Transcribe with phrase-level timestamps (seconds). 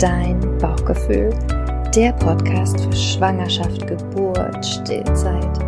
[0.00, 1.28] dein Bauchgefühl,
[1.94, 5.58] der Podcast für Schwangerschaft, Geburt, Stillzeit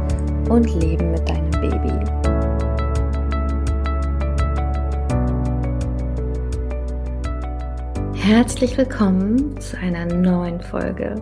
[0.48, 1.92] und Leben mit deinem Baby.
[8.14, 11.16] Herzlich willkommen zu einer neuen Folge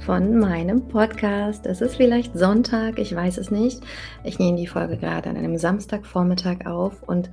[0.00, 1.66] von meinem Podcast.
[1.66, 3.80] Es ist vielleicht Sonntag, ich weiß es nicht.
[4.24, 7.30] Ich nehme die Folge gerade an einem Samstagvormittag auf und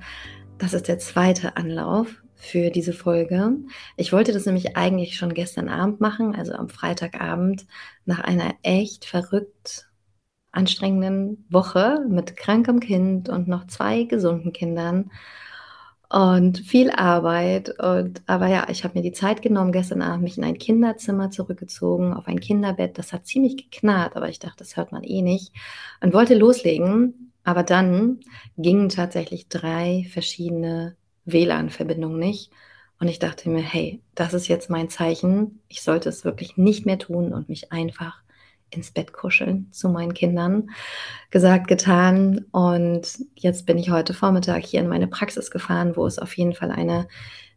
[0.58, 3.56] das ist der zweite Anlauf für diese Folge.
[3.96, 7.66] Ich wollte das nämlich eigentlich schon gestern Abend machen, also am Freitagabend,
[8.06, 9.88] nach einer echt verrückt
[10.52, 15.10] anstrengenden Woche mit krankem Kind und noch zwei gesunden Kindern
[16.08, 17.78] und viel Arbeit.
[17.78, 21.30] Und aber ja, ich habe mir die Zeit genommen, gestern Abend mich in ein Kinderzimmer
[21.30, 22.98] zurückgezogen, auf ein Kinderbett.
[22.98, 25.52] Das hat ziemlich geknarrt, aber ich dachte, das hört man eh nicht.
[26.00, 27.32] Und wollte loslegen.
[27.44, 28.20] Aber dann
[28.58, 30.96] gingen tatsächlich drei verschiedene
[31.32, 32.50] WLAN-Verbindungen nicht.
[33.00, 35.60] Und ich dachte mir, hey, das ist jetzt mein Zeichen.
[35.68, 38.22] Ich sollte es wirklich nicht mehr tun und mich einfach
[38.70, 40.70] ins Bett kuscheln zu meinen Kindern.
[41.30, 42.46] Gesagt, getan.
[42.50, 46.54] Und jetzt bin ich heute Vormittag hier in meine Praxis gefahren, wo es auf jeden
[46.54, 47.06] Fall eine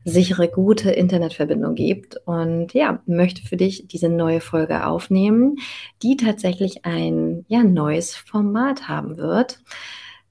[0.04, 2.17] sichere, gute Internetverbindung gibt.
[2.26, 5.58] Und ja, möchte für dich diese neue Folge aufnehmen,
[6.02, 9.60] die tatsächlich ein ja, neues Format haben wird.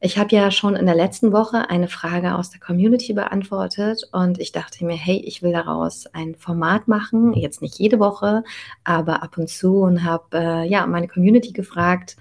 [0.03, 4.41] Ich habe ja schon in der letzten Woche eine Frage aus der Community beantwortet und
[4.41, 8.43] ich dachte mir, hey, ich will daraus ein Format machen, jetzt nicht jede Woche,
[8.83, 12.17] aber ab und zu und habe äh, ja meine Community gefragt,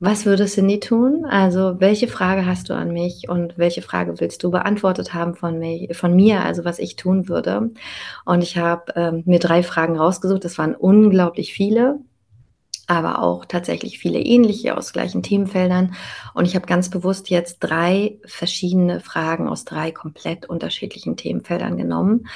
[0.00, 1.24] was würde Cindy tun?
[1.26, 5.60] Also welche Frage hast du an mich und welche Frage willst du beantwortet haben von,
[5.60, 7.70] mir, von mir, also was ich tun würde?
[8.24, 12.00] Und ich habe ähm, mir drei Fragen rausgesucht, das waren unglaublich viele
[12.88, 15.94] aber auch tatsächlich viele ähnliche aus gleichen Themenfeldern.
[16.32, 22.26] Und ich habe ganz bewusst jetzt drei verschiedene Fragen aus drei komplett unterschiedlichen Themenfeldern genommen.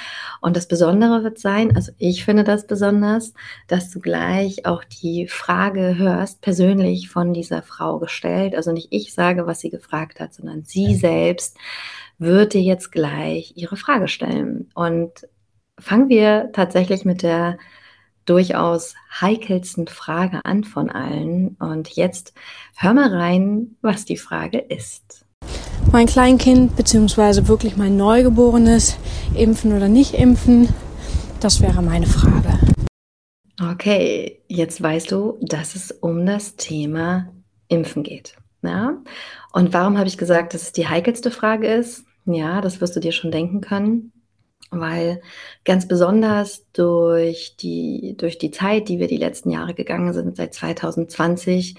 [0.41, 3.33] Und das Besondere wird sein, also ich finde das besonders,
[3.67, 8.55] dass du gleich auch die Frage hörst, persönlich von dieser Frau gestellt.
[8.55, 11.57] Also nicht ich sage, was sie gefragt hat, sondern sie selbst
[12.19, 14.69] wird dir jetzt gleich ihre Frage stellen.
[14.75, 15.27] Und
[15.79, 17.57] fangen wir tatsächlich mit der
[18.25, 21.55] durchaus heikelsten Frage an von allen.
[21.59, 22.33] Und jetzt
[22.75, 25.25] hör mal rein, was die Frage ist.
[25.91, 28.97] Mein Kleinkind, beziehungsweise wirklich mein Neugeborenes,
[29.35, 30.69] impfen oder nicht impfen,
[31.39, 32.59] das wäre meine Frage.
[33.61, 37.29] Okay, jetzt weißt du, dass es um das Thema
[37.67, 38.35] Impfen geht.
[38.61, 38.97] Ja?
[39.51, 42.05] Und warum habe ich gesagt, dass es die heikelste Frage ist?
[42.25, 44.12] Ja, das wirst du dir schon denken können
[44.79, 45.21] weil
[45.65, 50.53] ganz besonders durch die, durch die Zeit, die wir die letzten Jahre gegangen sind, seit
[50.53, 51.75] 2020,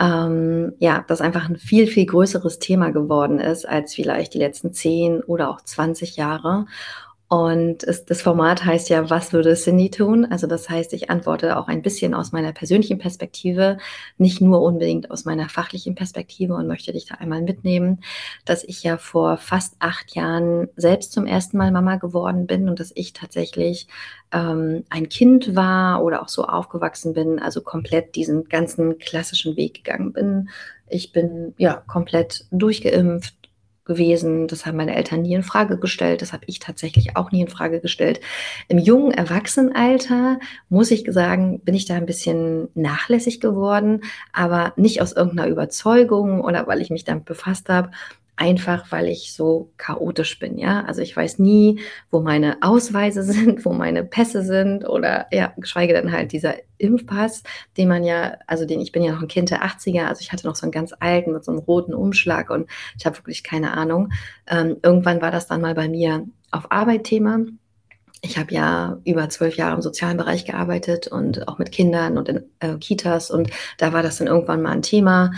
[0.00, 4.72] ähm, ja, das einfach ein viel, viel größeres Thema geworden ist als vielleicht die letzten
[4.72, 6.66] 10 oder auch 20 Jahre.
[7.28, 10.26] Und es, das Format heißt ja, was würde Cindy tun?
[10.26, 13.78] Also das heißt, ich antworte auch ein bisschen aus meiner persönlichen Perspektive,
[14.18, 18.02] nicht nur unbedingt aus meiner fachlichen Perspektive und möchte dich da einmal mitnehmen,
[18.44, 22.78] dass ich ja vor fast acht Jahren selbst zum ersten Mal Mama geworden bin und
[22.78, 23.88] dass ich tatsächlich
[24.30, 29.82] ähm, ein Kind war oder auch so aufgewachsen bin, also komplett diesen ganzen klassischen Weg
[29.82, 30.50] gegangen bin.
[30.90, 33.34] Ich bin ja komplett durchgeimpft,
[33.84, 34.48] gewesen.
[34.48, 36.22] Das haben meine Eltern nie in Frage gestellt.
[36.22, 38.20] Das habe ich tatsächlich auch nie in Frage gestellt.
[38.68, 44.00] Im jungen Erwachsenenalter, muss ich sagen, bin ich da ein bisschen nachlässig geworden,
[44.32, 47.90] aber nicht aus irgendeiner Überzeugung oder weil ich mich damit befasst habe,
[48.36, 50.84] einfach weil ich so chaotisch bin, ja.
[50.84, 51.80] Also ich weiß nie,
[52.10, 57.42] wo meine Ausweise sind, wo meine Pässe sind oder ja, geschweige denn halt dieser Impfpass,
[57.76, 60.32] den man ja, also den, ich bin ja noch ein Kind der 80er, also ich
[60.32, 62.68] hatte noch so einen ganz alten mit so einem roten Umschlag und
[62.98, 64.10] ich habe wirklich keine Ahnung.
[64.46, 67.40] Ähm, irgendwann war das dann mal bei mir auf Arbeit Thema.
[68.24, 72.28] Ich habe ja über zwölf Jahre im sozialen Bereich gearbeitet und auch mit Kindern und
[72.30, 75.32] in äh, Kitas und da war das dann irgendwann mal ein Thema.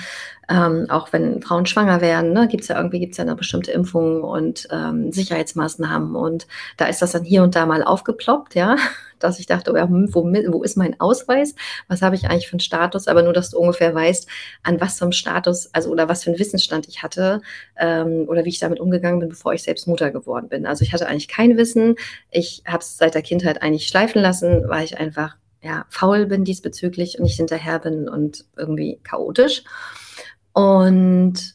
[0.48, 3.72] Ähm, auch wenn Frauen schwanger werden, ne, gibt es ja irgendwie gibt's ja eine bestimmte
[3.72, 6.14] Impfung und ähm, Sicherheitsmaßnahmen.
[6.14, 8.76] Und da ist das dann hier und da mal aufgeploppt, ja,
[9.18, 11.54] dass ich dachte, oh hm, wo, wo ist mein Ausweis?
[11.88, 13.08] Was habe ich eigentlich für einen Status?
[13.08, 14.28] Aber nur, dass du ungefähr weißt,
[14.62, 17.40] an was für einem Status, also oder was für einen Wissensstand ich hatte
[17.76, 20.66] ähm, oder wie ich damit umgegangen bin, bevor ich selbst Mutter geworden bin.
[20.66, 21.96] Also ich hatte eigentlich kein Wissen.
[22.30, 26.44] Ich habe es seit der Kindheit eigentlich schleifen lassen, weil ich einfach ja, faul bin
[26.44, 29.64] diesbezüglich und nicht hinterher bin und irgendwie chaotisch.
[30.56, 31.54] Und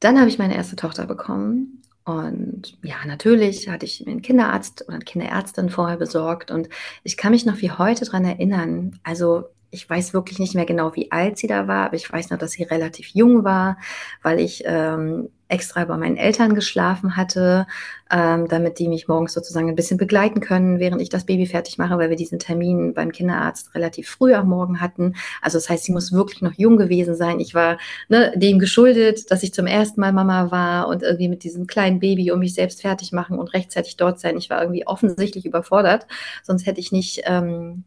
[0.00, 1.82] dann habe ich meine erste Tochter bekommen.
[2.04, 6.50] Und ja, natürlich hatte ich mir einen Kinderarzt oder eine Kinderärztin vorher besorgt.
[6.50, 6.70] Und
[7.04, 8.98] ich kann mich noch wie heute daran erinnern.
[9.02, 12.30] Also ich weiß wirklich nicht mehr genau, wie alt sie da war, aber ich weiß
[12.30, 13.76] noch, dass sie relativ jung war,
[14.22, 17.66] weil ich ähm, extra bei meinen Eltern geschlafen hatte,
[18.10, 21.76] ähm, damit die mich morgens sozusagen ein bisschen begleiten können, während ich das Baby fertig
[21.76, 25.14] mache, weil wir diesen Termin beim Kinderarzt relativ früh am Morgen hatten.
[25.42, 27.38] Also das heißt, sie muss wirklich noch jung gewesen sein.
[27.38, 27.78] Ich war
[28.08, 32.00] ne, dem geschuldet, dass ich zum ersten Mal Mama war und irgendwie mit diesem kleinen
[32.00, 34.38] Baby um mich selbst fertig machen und rechtzeitig dort sein.
[34.38, 36.06] Ich war irgendwie offensichtlich überfordert,
[36.42, 37.84] sonst hätte ich nicht ähm,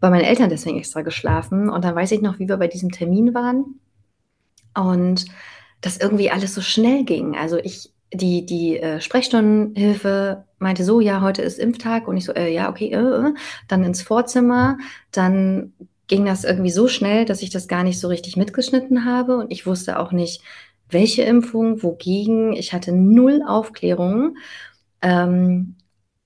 [0.00, 1.70] bei meinen Eltern deswegen extra geschlafen.
[1.70, 3.78] Und dann weiß ich noch, wie wir bei diesem Termin waren
[4.74, 5.26] und
[5.82, 7.36] das irgendwie alles so schnell ging.
[7.36, 12.32] Also ich die, die äh, Sprechstundenhilfe meinte so, ja, heute ist Impftag und ich so,
[12.32, 13.34] äh, ja, okay, äh, äh,
[13.68, 14.78] dann ins Vorzimmer,
[15.12, 15.72] dann
[16.08, 19.50] ging das irgendwie so schnell, dass ich das gar nicht so richtig mitgeschnitten habe und
[19.50, 20.42] ich wusste auch nicht,
[20.90, 22.52] welche Impfung, wogegen.
[22.52, 24.36] Ich hatte null Aufklärung.
[25.00, 25.76] Ähm,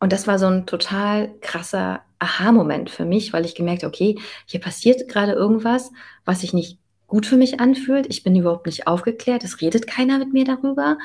[0.01, 4.61] und das war so ein total krasser Aha-Moment für mich, weil ich gemerkt okay, hier
[4.61, 5.93] passiert gerade irgendwas,
[6.25, 8.07] was sich nicht gut für mich anfühlt.
[8.09, 9.45] Ich bin überhaupt nicht aufgeklärt.
[9.45, 10.99] Es redet keiner mit mir darüber.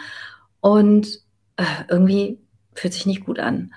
[0.59, 1.21] Und
[1.57, 2.39] äh, irgendwie
[2.73, 3.71] fühlt sich nicht gut an.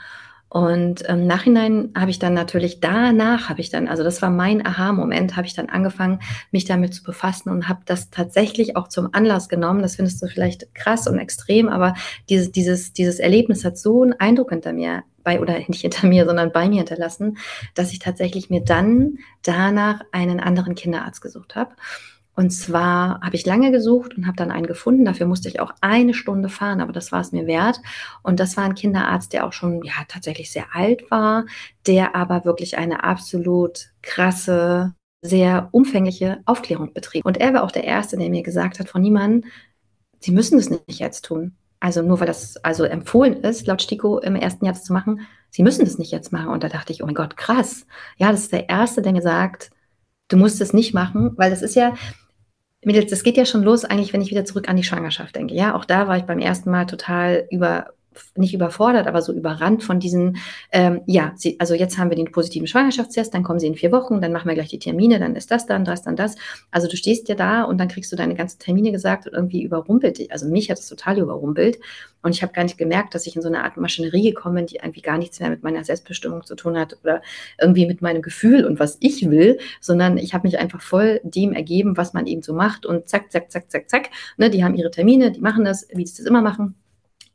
[0.54, 4.30] Und im ähm, Nachhinein habe ich dann natürlich danach, habe ich dann, also das war
[4.30, 6.20] mein Aha-Moment, habe ich dann angefangen,
[6.52, 9.82] mich damit zu befassen und habe das tatsächlich auch zum Anlass genommen.
[9.82, 11.94] Das findest du vielleicht krass und extrem, aber
[12.28, 16.24] dieses, dieses, dieses Erlebnis hat so einen Eindruck hinter mir bei, oder nicht hinter mir,
[16.24, 17.36] sondern bei mir hinterlassen,
[17.74, 21.72] dass ich tatsächlich mir dann danach einen anderen Kinderarzt gesucht habe.
[22.36, 25.04] Und zwar habe ich lange gesucht und habe dann einen gefunden.
[25.04, 27.80] Dafür musste ich auch eine Stunde fahren, aber das war es mir wert.
[28.22, 31.46] Und das war ein Kinderarzt, der auch schon ja tatsächlich sehr alt war,
[31.86, 37.24] der aber wirklich eine absolut krasse, sehr umfängliche Aufklärung betrieb.
[37.24, 39.50] Und er war auch der Erste, der mir gesagt hat, von niemandem,
[40.18, 41.54] Sie müssen es nicht jetzt tun.
[41.80, 45.20] Also nur weil das also empfohlen ist, laut Stiko im ersten Jahr das zu machen,
[45.50, 46.48] Sie müssen es nicht jetzt machen.
[46.48, 47.86] Und da dachte ich, oh mein Gott, krass.
[48.16, 49.70] Ja, das ist der Erste, der mir sagt,
[50.28, 51.94] du musst es nicht machen, weil das ist ja,
[52.86, 55.54] Mädels, das geht ja schon los, eigentlich, wenn ich wieder zurück an die Schwangerschaft denke.
[55.54, 57.94] Ja, auch da war ich beim ersten Mal total über
[58.36, 60.36] nicht überfordert, aber so überrannt von diesen,
[60.72, 63.92] ähm, ja, sie, also jetzt haben wir den positiven Schwangerschaftstest, dann kommen sie in vier
[63.92, 66.36] Wochen, dann machen wir gleich die Termine, dann ist das dann, das dann das.
[66.70, 69.62] Also du stehst ja da und dann kriegst du deine ganzen Termine gesagt und irgendwie
[69.62, 70.32] überrumpelt dich.
[70.32, 71.78] Also mich hat es total überrumpelt
[72.24, 74.66] und ich habe gar nicht gemerkt, dass ich in so eine Art Maschinerie gekommen bin,
[74.66, 77.20] die irgendwie gar nichts mehr mit meiner Selbstbestimmung zu tun hat oder
[77.60, 81.52] irgendwie mit meinem Gefühl und was ich will, sondern ich habe mich einfach voll dem
[81.52, 84.10] ergeben, was man eben so macht und zack, zack, zack, zack, zack.
[84.38, 86.74] Ne, die haben ihre Termine, die machen das, wie sie das immer machen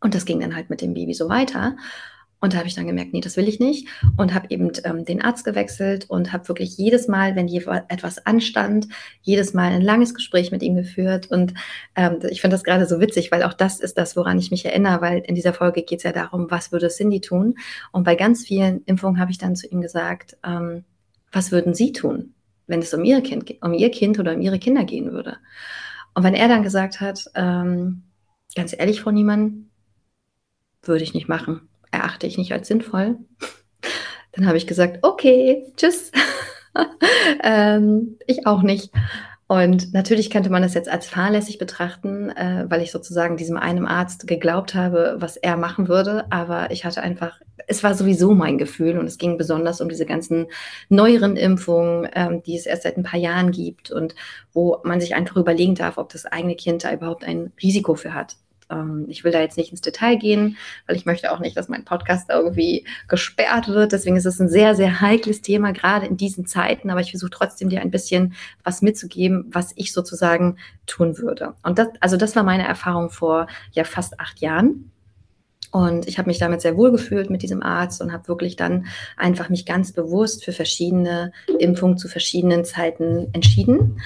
[0.01, 1.75] und das ging dann halt mit dem Baby so weiter.
[2.41, 3.87] Und da habe ich dann gemerkt, nee, das will ich nicht.
[4.15, 7.49] Und habe eben ähm, den Arzt gewechselt und habe wirklich jedes Mal, wenn
[7.89, 8.87] etwas anstand,
[9.21, 11.29] jedes Mal ein langes Gespräch mit ihm geführt.
[11.29, 11.53] Und
[11.95, 14.65] ähm, ich finde das gerade so witzig, weil auch das ist das, woran ich mich
[14.65, 17.55] erinnere, weil in dieser Folge geht es ja darum, was würde Cindy tun.
[17.91, 20.85] Und bei ganz vielen Impfungen habe ich dann zu ihm gesagt, ähm,
[21.31, 22.33] was würden Sie tun,
[22.67, 25.37] wenn es um Ihr Kind, um Ihr Kind oder um Ihre Kinder gehen würde?
[26.13, 28.03] Und wenn er dann gesagt hat, ähm,
[28.55, 29.68] ganz ehrlich, Frau Niemann,
[30.83, 33.17] würde ich nicht machen, erachte ich nicht als sinnvoll.
[34.31, 36.11] Dann habe ich gesagt, okay, tschüss.
[37.43, 38.91] ähm, ich auch nicht.
[39.51, 43.87] Und natürlich könnte man das jetzt als fahrlässig betrachten, äh, weil ich sozusagen diesem einen
[43.87, 46.31] Arzt geglaubt habe, was er machen würde.
[46.31, 50.05] Aber ich hatte einfach, es war sowieso mein Gefühl und es ging besonders um diese
[50.05, 50.45] ganzen
[50.89, 54.13] neueren Impfungen, ähm, die es erst seit ein paar Jahren gibt und
[54.53, 58.13] wo man sich einfach überlegen darf, ob das eigene Kind da überhaupt ein Risiko für
[58.13, 58.35] hat.
[58.69, 60.57] Ähm, ich will da jetzt nicht ins Detail gehen,
[60.87, 63.91] weil ich möchte auch nicht, dass mein Podcast irgendwie gesperrt wird.
[63.91, 66.89] Deswegen ist es ein sehr, sehr heikles Thema, gerade in diesen Zeiten.
[66.89, 71.53] Aber ich versuche trotzdem dir ein bisschen was mitzugeben, was ich sozusagen tun würde.
[71.63, 74.91] Und das, also das war meine Erfahrung vor ja fast acht Jahren.
[75.71, 78.87] Und ich habe mich damit sehr wohl gefühlt mit diesem Arzt und habe wirklich dann
[79.17, 84.01] einfach mich ganz bewusst für verschiedene Impfungen zu verschiedenen Zeiten entschieden.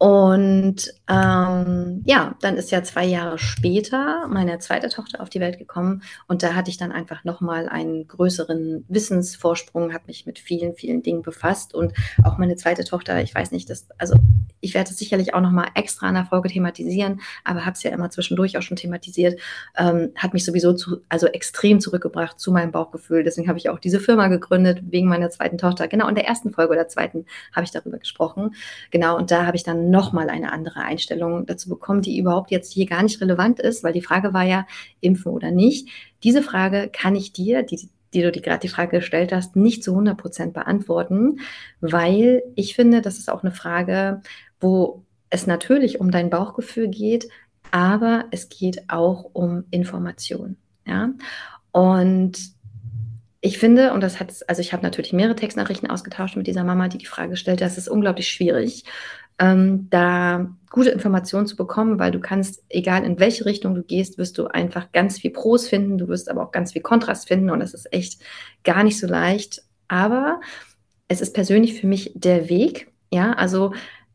[0.00, 5.58] Und ähm, ja, dann ist ja zwei Jahre später meine zweite Tochter auf die Welt
[5.58, 6.02] gekommen.
[6.26, 11.02] Und da hatte ich dann einfach nochmal einen größeren Wissensvorsprung, habe mich mit vielen, vielen
[11.02, 11.74] Dingen befasst.
[11.74, 11.92] Und
[12.24, 14.14] auch meine zweite Tochter, ich weiß nicht, das, also
[14.60, 17.90] ich werde es sicherlich auch nochmal extra in der Folge thematisieren, aber habe es ja
[17.90, 19.40] immer zwischendurch auch schon thematisiert,
[19.76, 23.24] ähm, hat mich sowieso zu, also extrem zurückgebracht zu meinem Bauchgefühl.
[23.24, 25.88] Deswegen habe ich auch diese Firma gegründet wegen meiner zweiten Tochter.
[25.88, 28.54] Genau in der ersten Folge oder zweiten habe ich darüber gesprochen.
[28.90, 32.72] Genau und da habe ich dann nochmal eine andere Einstellung dazu bekommen, die überhaupt jetzt
[32.72, 34.66] hier gar nicht relevant ist, weil die Frage war ja,
[35.00, 35.88] impfen oder nicht.
[36.22, 39.84] Diese Frage kann ich dir, die, die du dir gerade die Frage gestellt hast, nicht
[39.84, 41.40] zu 100 Prozent beantworten,
[41.80, 44.20] weil ich finde, das ist auch eine Frage,
[44.60, 47.28] wo es natürlich um dein Bauchgefühl geht,
[47.70, 50.56] aber es geht auch um Information.
[50.86, 51.10] Ja?
[51.72, 52.38] Und
[53.40, 56.88] ich finde, und das hat, also ich habe natürlich mehrere Textnachrichten ausgetauscht mit dieser Mama,
[56.88, 58.84] die die Frage stellt, das ist unglaublich schwierig,
[59.38, 64.18] ähm, da gute Informationen zu bekommen, weil du kannst, egal in welche Richtung du gehst,
[64.18, 67.48] wirst du einfach ganz viel Pros finden, du wirst aber auch ganz viel Kontrast finden
[67.48, 68.20] und das ist echt
[68.62, 69.62] gar nicht so leicht.
[69.88, 70.40] Aber
[71.08, 73.72] es ist persönlich für mich der Weg, ja, also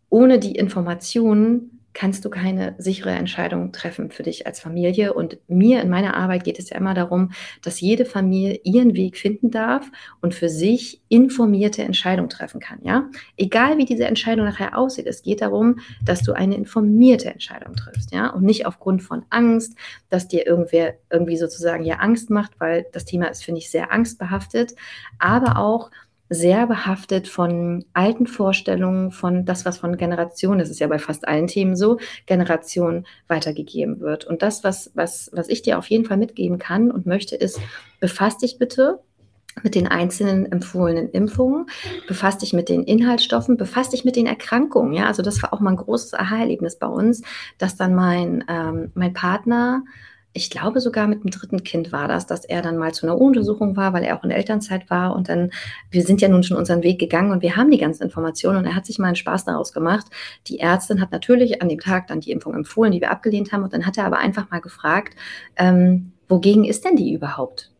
[0.09, 5.13] ohne die Informationen kannst du keine sichere Entscheidung treffen für dich als Familie.
[5.13, 7.31] Und mir in meiner Arbeit geht es ja immer darum,
[7.63, 9.89] dass jede Familie ihren Weg finden darf
[10.21, 12.79] und für sich informierte Entscheidungen treffen kann.
[12.83, 17.75] Ja, egal wie diese Entscheidung nachher aussieht, es geht darum, dass du eine informierte Entscheidung
[17.75, 18.13] triffst.
[18.13, 19.75] Ja, und nicht aufgrund von Angst,
[20.09, 23.93] dass dir irgendwer irgendwie sozusagen ja Angst macht, weil das Thema ist, finde ich, sehr
[23.93, 24.75] angstbehaftet,
[25.17, 25.91] aber auch
[26.29, 31.27] sehr behaftet von alten Vorstellungen, von das, was von Generationen, das ist ja bei fast
[31.27, 34.25] allen Themen so, Generationen weitergegeben wird.
[34.25, 37.59] Und das, was, was, was ich dir auf jeden Fall mitgeben kann und möchte, ist,
[37.99, 38.99] befasst dich bitte
[39.63, 41.67] mit den einzelnen empfohlenen Impfungen,
[42.07, 44.93] befasst dich mit den Inhaltsstoffen, befasst dich mit den Erkrankungen.
[44.93, 47.21] Ja, also das war auch mal ein großes Aha-Erlebnis bei uns,
[47.57, 49.83] dass dann mein, ähm, mein Partner
[50.35, 53.17] ich glaube sogar mit dem dritten Kind war das, dass er dann mal zu einer
[53.17, 55.15] Untersuchung war, weil er auch in Elternzeit war.
[55.15, 55.51] Und dann,
[55.89, 58.65] wir sind ja nun schon unseren Weg gegangen und wir haben die ganzen Informationen und
[58.65, 60.07] er hat sich mal einen Spaß daraus gemacht.
[60.47, 63.63] Die Ärztin hat natürlich an dem Tag dann die Impfung empfohlen, die wir abgelehnt haben.
[63.63, 65.15] Und dann hat er aber einfach mal gefragt,
[65.55, 67.71] ähm, wogegen ist denn die überhaupt?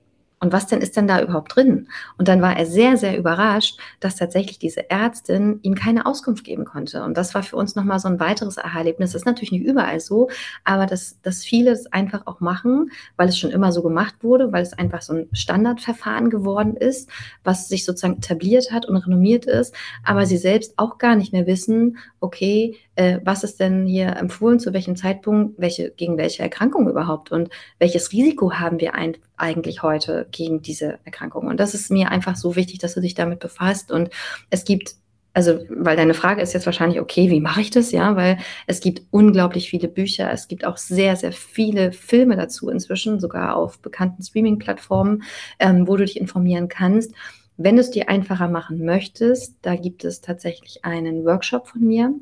[0.46, 1.88] Und was denn ist denn da überhaupt drin?
[2.20, 6.66] Und dann war er sehr, sehr überrascht, dass tatsächlich diese Ärztin ihm keine Auskunft geben
[6.66, 7.04] konnte.
[7.04, 9.14] Und das war für uns nochmal so ein weiteres Aha-Erlebnis.
[9.14, 10.30] Das ist natürlich nicht überall so,
[10.64, 14.52] aber dass, dass viele es einfach auch machen, weil es schon immer so gemacht wurde,
[14.52, 17.10] weil es einfach so ein Standardverfahren geworden ist,
[17.44, 19.74] was sich sozusagen etabliert hat und renommiert ist,
[20.04, 24.60] aber sie selbst auch gar nicht mehr wissen, okay, äh, was ist denn hier empfohlen,
[24.60, 27.50] zu welchem Zeitpunkt, welche, gegen welche Erkrankung überhaupt und
[27.80, 31.48] welches Risiko haben wir ein, eigentlich heute gegen diese Erkrankung.
[31.48, 33.92] Und das ist mir einfach so wichtig, dass du dich damit befasst.
[33.92, 34.10] Und
[34.50, 34.96] es gibt
[35.36, 37.92] also, weil deine Frage ist jetzt wahrscheinlich, okay, wie mache ich das?
[37.92, 38.38] Ja, weil
[38.68, 43.58] es gibt unglaublich viele Bücher, es gibt auch sehr, sehr viele Filme dazu inzwischen, sogar
[43.58, 45.24] auf bekannten Streaming-Plattformen,
[45.60, 47.14] ähm, wo du dich informieren kannst.
[47.58, 52.14] Wenn du es dir einfacher machen möchtest, da gibt es tatsächlich einen Workshop von mir.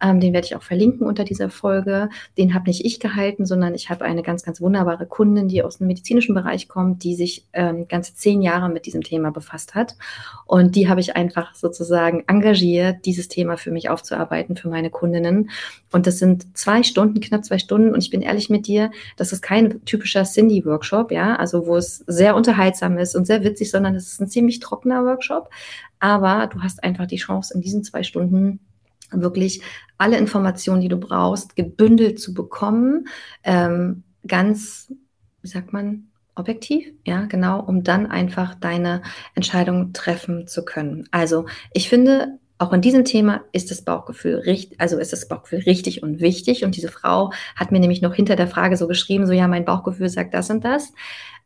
[0.00, 2.08] Ähm, den werde ich auch verlinken unter dieser Folge.
[2.38, 5.78] Den habe nicht ich gehalten, sondern ich habe eine ganz, ganz wunderbare Kundin, die aus
[5.78, 9.94] dem medizinischen Bereich kommt, die sich ähm, ganze zehn Jahre mit diesem Thema befasst hat.
[10.46, 15.50] Und die habe ich einfach sozusagen engagiert, dieses Thema für mich aufzuarbeiten, für meine Kundinnen.
[15.92, 17.92] Und das sind zwei Stunden, knapp zwei Stunden.
[17.92, 21.98] Und ich bin ehrlich mit dir, das ist kein typischer Cindy-Workshop, ja, also wo es
[22.06, 25.50] sehr unterhaltsam ist und sehr witzig, sondern es ist ein ziemlich trockener trockener Workshop,
[25.98, 28.60] aber du hast einfach die Chance, in diesen zwei Stunden
[29.10, 29.62] wirklich
[29.96, 33.08] alle Informationen, die du brauchst, gebündelt zu bekommen,
[33.42, 34.92] ähm, ganz,
[35.42, 39.02] wie sagt man, objektiv, ja, genau, um dann einfach deine
[39.34, 41.08] Entscheidung treffen zu können.
[41.10, 45.60] Also ich finde, auch in diesem Thema ist das Bauchgefühl richtig, also ist das Bauchgefühl
[45.60, 46.64] richtig und wichtig.
[46.64, 49.64] Und diese Frau hat mir nämlich noch hinter der Frage so geschrieben, so ja, mein
[49.64, 50.92] Bauchgefühl sagt das und das.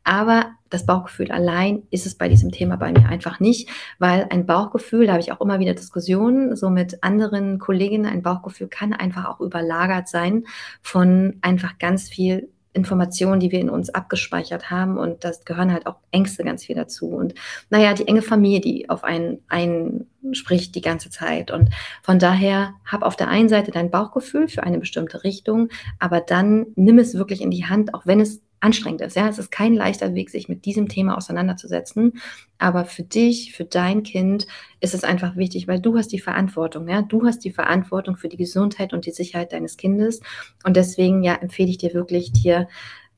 [0.03, 4.45] Aber das Bauchgefühl allein ist es bei diesem Thema bei mir einfach nicht, weil ein
[4.45, 8.91] Bauchgefühl, da habe ich auch immer wieder Diskussionen so mit anderen Kolleginnen, ein Bauchgefühl kann
[8.91, 10.45] einfach auch überlagert sein
[10.81, 14.97] von einfach ganz viel Informationen, die wir in uns abgespeichert haben.
[14.97, 17.07] Und das gehören halt auch Ängste ganz viel dazu.
[17.07, 17.35] Und
[17.69, 21.51] naja, die enge Familie, die auf einen, einen spricht die ganze Zeit.
[21.51, 21.69] Und
[22.01, 26.67] von daher hab auf der einen Seite dein Bauchgefühl für eine bestimmte Richtung, aber dann
[26.75, 29.15] nimm es wirklich in die Hand, auch wenn es anstrengend ist.
[29.15, 32.13] Ja, es ist kein leichter Weg, sich mit diesem Thema auseinanderzusetzen.
[32.57, 34.47] Aber für dich, für dein Kind
[34.79, 36.87] ist es einfach wichtig, weil du hast die Verantwortung.
[36.87, 40.21] Ja, du hast die Verantwortung für die Gesundheit und die Sicherheit deines Kindes.
[40.63, 42.67] Und deswegen, ja, empfehle ich dir wirklich, dir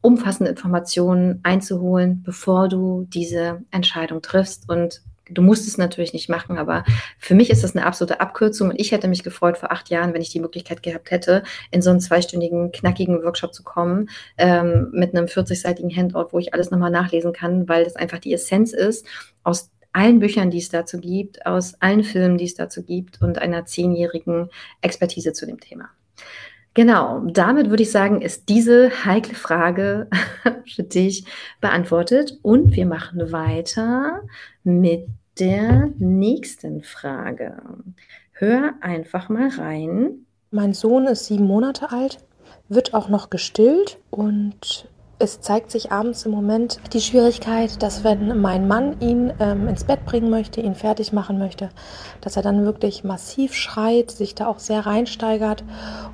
[0.02, 6.58] umfassende Informationen einzuholen, bevor du diese Entscheidung triffst und Du musst es natürlich nicht machen,
[6.58, 6.84] aber
[7.18, 10.14] für mich ist das eine absolute Abkürzung und ich hätte mich gefreut vor acht Jahren,
[10.14, 14.90] wenn ich die Möglichkeit gehabt hätte, in so einen zweistündigen, knackigen Workshop zu kommen, ähm,
[14.92, 18.74] mit einem 40-seitigen Handout, wo ich alles nochmal nachlesen kann, weil das einfach die Essenz
[18.74, 19.06] ist
[19.44, 23.38] aus allen Büchern, die es dazu gibt, aus allen Filmen, die es dazu gibt und
[23.40, 24.50] einer zehnjährigen
[24.82, 25.90] Expertise zu dem Thema.
[26.76, 30.10] Genau, damit würde ich sagen, ist diese heikle Frage
[30.66, 31.26] für dich
[31.62, 34.22] beantwortet und wir machen weiter
[34.66, 35.08] mit
[35.40, 37.62] der nächsten Frage.
[38.34, 40.26] Hör einfach mal rein.
[40.52, 42.18] Mein Sohn ist sieben Monate alt,
[42.68, 48.42] wird auch noch gestillt und es zeigt sich abends im Moment die Schwierigkeit, dass wenn
[48.42, 51.70] mein Mann ihn ähm, ins Bett bringen möchte, ihn fertig machen möchte,
[52.20, 55.64] dass er dann wirklich massiv schreit, sich da auch sehr reinsteigert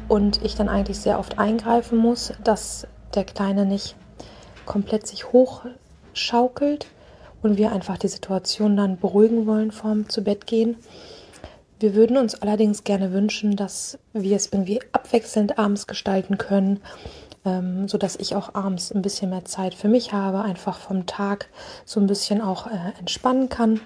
[0.07, 3.95] und ich dann eigentlich sehr oft eingreifen muss, dass der Kleine nicht
[4.65, 6.85] komplett sich hochschaukelt
[7.41, 10.77] und wir einfach die Situation dann beruhigen wollen vorm zu Bett gehen.
[11.79, 16.79] Wir würden uns allerdings gerne wünschen, dass wir es irgendwie abwechselnd abends gestalten können,
[17.45, 21.49] ähm, sodass ich auch abends ein bisschen mehr Zeit für mich habe, einfach vom Tag
[21.85, 23.79] so ein bisschen auch äh, entspannen kann.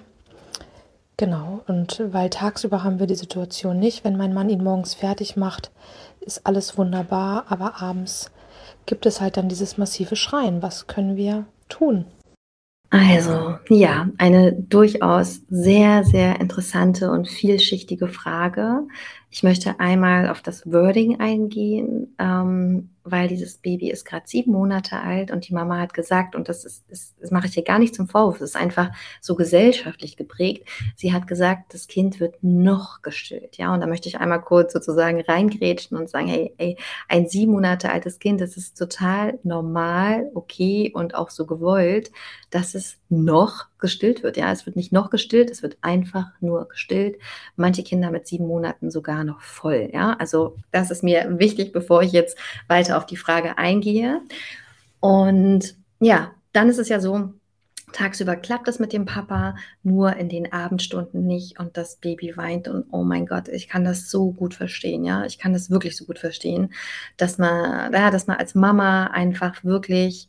[1.17, 5.37] Genau, und weil tagsüber haben wir die Situation nicht, wenn mein Mann ihn morgens fertig
[5.37, 5.71] macht,
[6.19, 8.31] ist alles wunderbar, aber abends
[8.85, 10.61] gibt es halt dann dieses massive Schreien.
[10.61, 12.05] Was können wir tun?
[12.89, 18.87] Also, ja, eine durchaus sehr, sehr interessante und vielschichtige Frage.
[19.31, 22.15] Ich möchte einmal auf das Wording eingehen.
[22.19, 26.49] Ähm, weil dieses Baby ist gerade sieben Monate alt und die Mama hat gesagt, und
[26.49, 28.89] das ist, ist das mache ich hier gar nicht zum Vorwurf, das ist einfach
[29.21, 30.67] so gesellschaftlich geprägt.
[30.95, 33.73] Sie hat gesagt, das Kind wird noch gestillt, ja.
[33.73, 37.91] Und da möchte ich einmal kurz sozusagen reingrätschen und sagen, hey, ey, ein sieben Monate
[37.91, 42.11] altes Kind, das ist total normal, okay und auch so gewollt,
[42.49, 44.35] dass es noch gestillt wird.
[44.37, 47.17] Ja, es wird nicht noch gestillt, es wird einfach nur gestillt.
[47.55, 49.89] Manche Kinder mit sieben Monaten sogar noch voll.
[49.93, 54.21] Ja, also das ist mir wichtig, bevor ich jetzt weiter auf die Frage eingehe.
[54.99, 57.33] Und ja, dann ist es ja so,
[57.95, 62.67] Tagsüber klappt es mit dem Papa, nur in den Abendstunden nicht und das Baby weint
[62.67, 65.95] und oh mein Gott, ich kann das so gut verstehen, ja, ich kann das wirklich
[65.95, 66.73] so gut verstehen,
[67.15, 70.27] dass man, ja, dass man als Mama einfach wirklich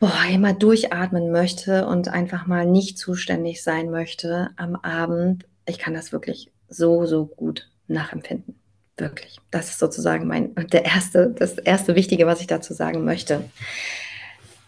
[0.00, 5.46] boah, immer durchatmen möchte und einfach mal nicht zuständig sein möchte am Abend.
[5.66, 8.59] Ich kann das wirklich so, so gut nachempfinden.
[9.00, 9.40] Wirklich.
[9.50, 13.44] Das ist sozusagen mein, der erste, das erste Wichtige, was ich dazu sagen möchte.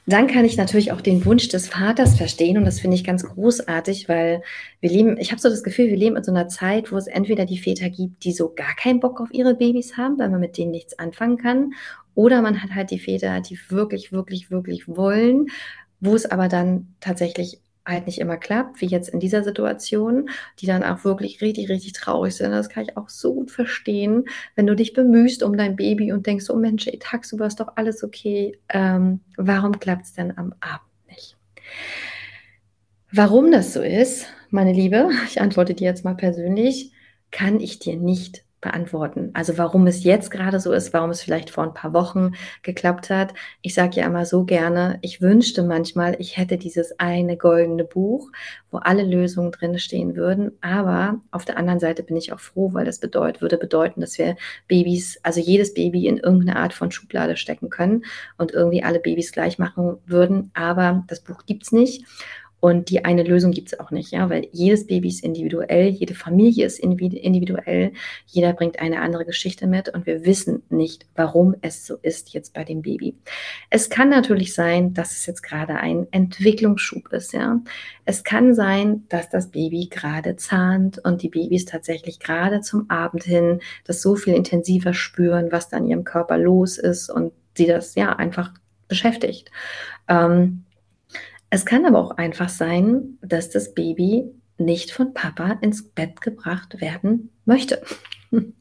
[0.06, 3.22] Dann kann ich natürlich auch den Wunsch des Vaters verstehen und das finde ich ganz
[3.22, 4.42] großartig, weil
[4.80, 7.06] wir leben, ich habe so das Gefühl, wir leben in so einer Zeit, wo es
[7.06, 10.40] entweder die Väter gibt, die so gar keinen Bock auf ihre Babys haben, weil man
[10.40, 11.74] mit denen nichts anfangen kann,
[12.14, 15.46] oder man hat halt die Väter, die wirklich, wirklich, wirklich wollen,
[16.00, 20.28] wo es aber dann tatsächlich halt nicht immer klappt, wie jetzt in dieser Situation,
[20.60, 22.52] die dann auch wirklich richtig, richtig traurig sind.
[22.52, 24.24] Das kann ich auch so gut verstehen,
[24.54, 27.76] wenn du dich bemühst um dein Baby und denkst, oh Mensch, ey, tagsüber ist doch
[27.76, 28.58] alles okay.
[28.68, 31.36] Ähm, warum klappt es denn am Abend nicht?
[33.10, 36.92] Warum das so ist, meine Liebe, ich antworte dir jetzt mal persönlich,
[37.30, 39.30] kann ich dir nicht beantworten.
[39.34, 43.10] Also warum es jetzt gerade so ist, warum es vielleicht vor ein paar Wochen geklappt
[43.10, 43.34] hat.
[43.60, 48.30] Ich sage ja immer so gerne, ich wünschte manchmal, ich hätte dieses eine goldene Buch,
[48.70, 50.52] wo alle Lösungen drin stehen würden.
[50.62, 54.16] Aber auf der anderen Seite bin ich auch froh, weil das bedeutet, würde bedeuten, dass
[54.16, 54.36] wir
[54.68, 58.04] Babys, also jedes Baby in irgendeine Art von Schublade stecken können
[58.38, 60.50] und irgendwie alle Babys gleich machen würden.
[60.54, 62.04] Aber das Buch gibt's nicht.
[62.64, 66.14] Und die eine Lösung gibt es auch nicht, ja, weil jedes Baby ist individuell, jede
[66.14, 67.92] Familie ist individuell,
[68.26, 72.54] jeder bringt eine andere Geschichte mit und wir wissen nicht, warum es so ist jetzt
[72.54, 73.16] bei dem Baby.
[73.68, 77.60] Es kann natürlich sein, dass es jetzt gerade ein Entwicklungsschub ist, ja.
[78.04, 83.24] Es kann sein, dass das Baby gerade zahnt und die Babys tatsächlich gerade zum Abend
[83.24, 87.66] hin das so viel intensiver spüren, was da in ihrem Körper los ist und sie
[87.66, 88.52] das ja einfach
[88.86, 89.50] beschäftigt.
[90.06, 90.64] Ähm,
[91.54, 94.24] es kann aber auch einfach sein, dass das Baby
[94.56, 97.82] nicht von Papa ins Bett gebracht werden möchte.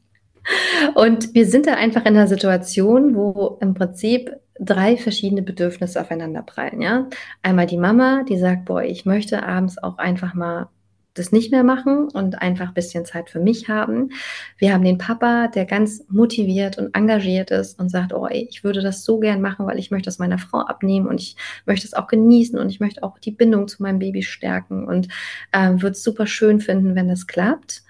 [0.94, 6.42] Und wir sind da einfach in einer Situation, wo im Prinzip drei verschiedene Bedürfnisse aufeinander
[6.42, 6.82] prallen.
[6.82, 7.08] Ja?
[7.40, 10.68] Einmal die Mama, die sagt, boah, ich möchte abends auch einfach mal
[11.14, 14.10] das nicht mehr machen und einfach ein bisschen Zeit für mich haben.
[14.56, 18.64] Wir haben den Papa, der ganz motiviert und engagiert ist und sagt, oh, ey, ich
[18.64, 21.86] würde das so gern machen, weil ich möchte das meiner Frau abnehmen und ich möchte
[21.86, 25.08] es auch genießen und ich möchte auch die Bindung zu meinem Baby stärken und
[25.52, 27.82] äh, würde es super schön finden, wenn das klappt.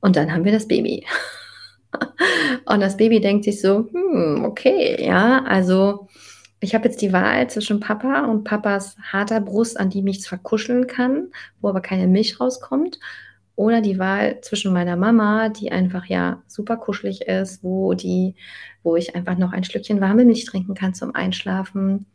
[0.00, 1.04] Und dann haben wir das Baby.
[2.66, 6.08] und das Baby denkt sich so, hm, okay, ja, also
[6.60, 10.38] ich habe jetzt die Wahl zwischen Papa und Papas harter Brust, an die mich zwar
[10.38, 11.28] kuscheln kann,
[11.60, 12.98] wo aber keine Milch rauskommt,
[13.54, 18.36] oder die Wahl zwischen meiner Mama, die einfach ja super kuschelig ist, wo die,
[18.84, 22.06] wo ich einfach noch ein Schlückchen warme Milch trinken kann zum Einschlafen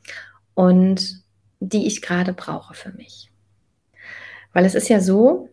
[0.53, 1.21] und
[1.59, 3.29] die ich gerade brauche für mich.
[4.53, 5.49] Weil es ist ja so,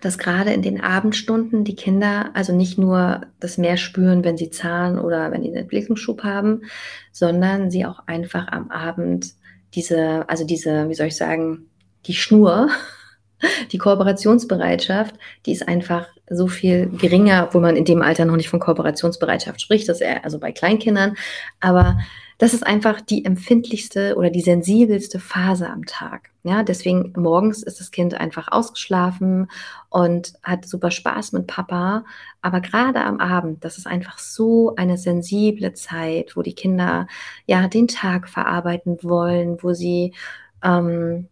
[0.00, 4.50] dass gerade in den Abendstunden die Kinder also nicht nur das Meer spüren, wenn sie
[4.50, 6.62] zahlen oder wenn sie einen Entwicklungsschub haben,
[7.12, 9.34] sondern sie auch einfach am Abend
[9.74, 11.66] diese, also diese, wie soll ich sagen,
[12.06, 12.68] die Schnur,
[13.72, 15.14] die Kooperationsbereitschaft,
[15.46, 19.60] die ist einfach so viel geringer, obwohl man in dem Alter noch nicht von Kooperationsbereitschaft
[19.60, 21.16] spricht, das eher also bei Kleinkindern,
[21.60, 21.98] aber
[22.38, 26.30] das ist einfach die empfindlichste oder die sensibelste Phase am Tag.
[26.44, 29.50] Ja, deswegen morgens ist das Kind einfach ausgeschlafen
[29.90, 32.04] und hat super Spaß mit Papa.
[32.40, 37.08] Aber gerade am Abend, das ist einfach so eine sensible Zeit, wo die Kinder
[37.46, 40.14] ja den Tag verarbeiten wollen, wo sie
[40.62, 41.26] ähm,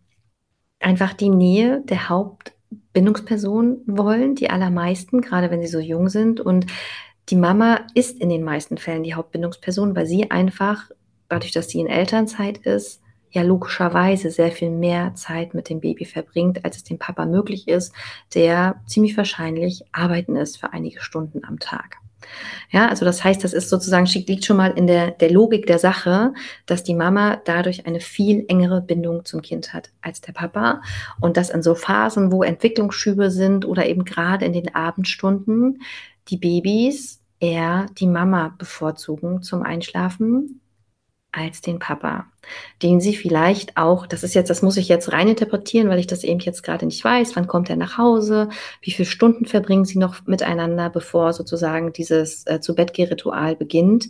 [0.80, 2.52] einfach die Nähe der Haupt
[2.92, 6.40] Bindungsperson wollen, die allermeisten, gerade wenn sie so jung sind.
[6.40, 6.66] Und
[7.28, 10.90] die Mama ist in den meisten Fällen die Hauptbindungsperson, weil sie einfach,
[11.28, 16.04] dadurch, dass sie in Elternzeit ist, ja logischerweise sehr viel mehr Zeit mit dem Baby
[16.04, 17.92] verbringt, als es dem Papa möglich ist,
[18.34, 21.98] der ziemlich wahrscheinlich arbeiten ist für einige Stunden am Tag.
[22.70, 25.78] Ja, also das heißt, das ist sozusagen, liegt schon mal in der, der Logik der
[25.78, 26.32] Sache,
[26.64, 30.80] dass die Mama dadurch eine viel engere Bindung zum Kind hat als der Papa.
[31.20, 35.82] Und dass in so Phasen, wo Entwicklungsschübe sind oder eben gerade in den Abendstunden,
[36.28, 40.60] die Babys eher die Mama bevorzugen zum Einschlafen
[41.36, 42.26] als den Papa,
[42.82, 46.06] den sie vielleicht auch, das ist jetzt, das muss ich jetzt rein interpretieren, weil ich
[46.06, 48.48] das eben jetzt gerade nicht weiß, wann kommt er nach Hause,
[48.80, 54.08] wie viele Stunden verbringen sie noch miteinander, bevor sozusagen dieses äh, zu Bett Ritual beginnt.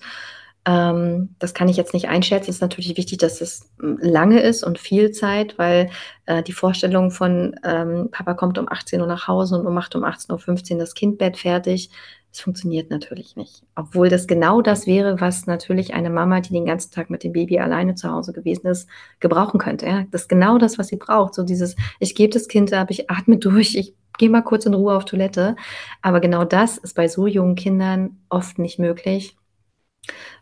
[0.67, 2.51] Ähm, das kann ich jetzt nicht einschätzen.
[2.51, 5.91] Es ist natürlich wichtig, dass es hm, lange ist und viel Zeit, weil
[6.27, 10.05] äh, die Vorstellung von ähm, Papa kommt um 18 Uhr nach Hause und macht um
[10.05, 11.91] 18.15 Uhr das Kindbett fertig,
[12.33, 13.63] es funktioniert natürlich nicht.
[13.77, 17.33] Obwohl das genau das wäre, was natürlich eine Mama, die den ganzen Tag mit dem
[17.33, 18.89] Baby alleine zu Hause gewesen ist,
[19.21, 19.87] gebrauchen könnte.
[19.87, 20.05] Ja?
[20.11, 21.35] Das ist genau das, was sie braucht.
[21.35, 24.75] So dieses, ich gebe das Kind ab, ich atme durch, ich gehe mal kurz in
[24.75, 25.57] Ruhe auf Toilette.
[26.03, 29.37] Aber genau das ist bei so jungen Kindern oft nicht möglich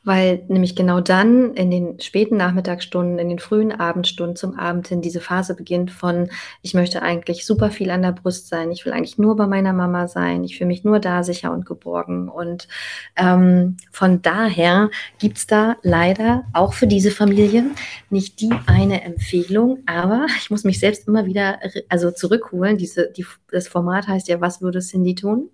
[0.05, 5.01] weil nämlich genau dann in den späten Nachmittagsstunden, in den frühen Abendstunden zum Abend hin
[5.01, 6.29] diese Phase beginnt von,
[6.63, 9.73] ich möchte eigentlich super viel an der Brust sein, ich will eigentlich nur bei meiner
[9.73, 12.29] Mama sein, ich fühle mich nur da sicher und geborgen.
[12.29, 12.69] Und
[13.17, 17.65] ähm, von daher gibt's da leider auch für diese Familie
[18.11, 22.77] nicht die eine Empfehlung, aber ich muss mich selbst immer wieder also zurückholen.
[22.77, 25.49] Diese, die, das Format heißt ja, was würde Cindy tun?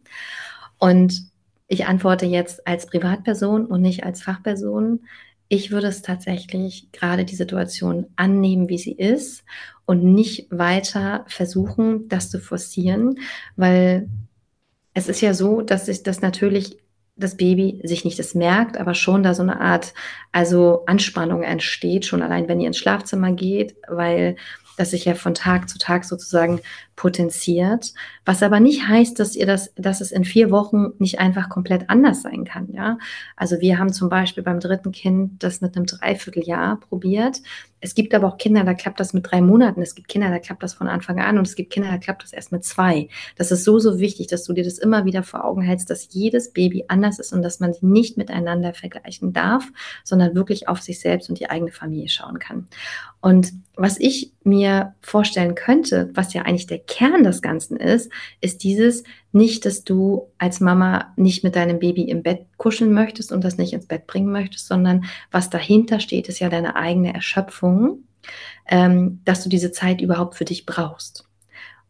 [0.79, 1.31] Und
[1.71, 5.05] ich antworte jetzt als Privatperson und nicht als Fachperson.
[5.47, 9.45] Ich würde es tatsächlich gerade die Situation annehmen, wie sie ist
[9.87, 13.21] und nicht weiter versuchen, das zu forcieren,
[13.55, 14.09] weil
[14.95, 16.77] es ist ja so, dass sich das natürlich
[17.15, 19.95] das Baby sich nicht das merkt, aber schon da so eine Art,
[20.33, 24.35] also Anspannung entsteht, schon allein, wenn ihr ins Schlafzimmer geht, weil
[24.77, 26.61] das sich ja von Tag zu Tag sozusagen
[26.97, 27.93] potenziert.
[28.25, 31.89] Was aber nicht heißt, dass ihr das, dass es in vier Wochen nicht einfach komplett
[31.89, 32.73] anders sein kann.
[32.73, 32.99] Ja,
[33.37, 37.41] also wir haben zum Beispiel beim dritten Kind das mit einem Dreivierteljahr probiert.
[37.81, 39.81] Es gibt aber auch Kinder, da klappt das mit drei Monaten.
[39.83, 42.23] Es gibt Kinder, da klappt das von Anfang an und es gibt Kinder, da klappt
[42.23, 43.09] das erst mit zwei.
[43.37, 46.09] Das ist so, so wichtig, dass du dir das immer wieder vor Augen hältst, dass
[46.11, 49.67] jedes Baby anders ist und dass man sie nicht miteinander vergleichen darf,
[50.05, 52.69] sondern wirklich auf sich selbst und die eigene Familie schauen kann.
[53.21, 58.63] Und was ich mir vorstellen könnte, was ja eigentlich der Kern des Ganzen ist, ist
[58.63, 63.45] dieses nicht, dass du als Mama nicht mit deinem Baby im Bett kuscheln möchtest und
[63.45, 68.05] das nicht ins Bett bringen möchtest, sondern was dahinter steht, ist ja deine eigene Erschöpfung,
[68.67, 71.27] ähm, dass du diese Zeit überhaupt für dich brauchst.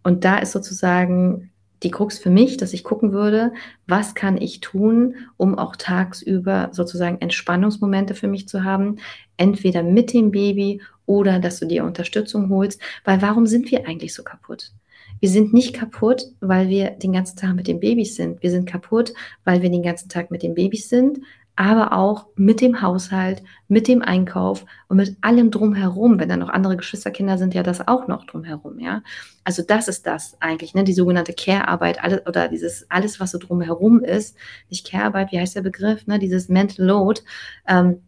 [0.03, 1.51] Und da ist sozusagen
[1.83, 3.53] die Krux für mich, dass ich gucken würde,
[3.87, 8.97] was kann ich tun, um auch tagsüber sozusagen Entspannungsmomente für mich zu haben,
[9.37, 14.15] entweder mit dem Baby oder dass du dir Unterstützung holst, weil warum sind wir eigentlich
[14.15, 14.73] so kaputt?
[15.21, 18.43] Wir sind nicht kaputt, weil wir den ganzen Tag mit den Babys sind.
[18.43, 19.13] Wir sind kaputt,
[19.45, 21.21] weil wir den ganzen Tag mit den Babys sind,
[21.57, 26.19] aber auch mit dem Haushalt, mit dem Einkauf und mit allem drumherum.
[26.19, 29.03] Wenn da noch andere Geschwisterkinder sind, ja das auch noch drumherum, ja.
[29.45, 33.39] Also das ist das eigentlich, ne, die sogenannte Care-Arbeit, alles, oder dieses alles, was so
[33.39, 34.39] drumherum ist,
[34.71, 37.21] nicht Care-Arbeit, wie heißt der Begriff, ne, dieses Mental Load.
[37.69, 38.01] Ähm,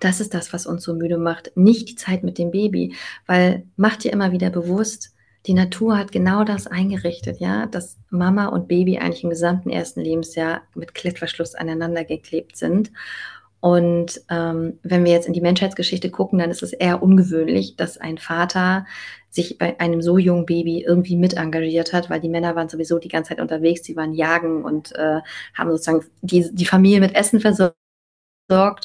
[0.00, 3.64] das ist das, was uns so müde macht, nicht die Zeit mit dem Baby, weil
[3.76, 5.14] macht dir immer wieder bewusst,
[5.46, 10.00] die Natur hat genau das eingerichtet, ja, dass Mama und Baby eigentlich im gesamten ersten
[10.00, 12.90] Lebensjahr mit Klettverschluss aneinander geklebt sind.
[13.60, 17.98] Und ähm, wenn wir jetzt in die Menschheitsgeschichte gucken, dann ist es eher ungewöhnlich, dass
[17.98, 18.86] ein Vater
[19.30, 22.98] sich bei einem so jungen Baby irgendwie mit engagiert hat, weil die Männer waren sowieso
[22.98, 25.20] die ganze Zeit unterwegs, sie waren jagen und äh,
[25.54, 27.74] haben sozusagen die, die Familie mit Essen versorgt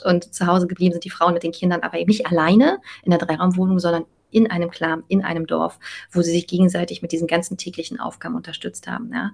[0.03, 3.11] und zu Hause geblieben sind die Frauen mit den Kindern, aber eben nicht alleine in
[3.11, 5.79] der Dreiraumwohnung, sondern in einem Clan, in einem Dorf,
[6.11, 9.11] wo sie sich gegenseitig mit diesen ganzen täglichen Aufgaben unterstützt haben.
[9.13, 9.31] Ja?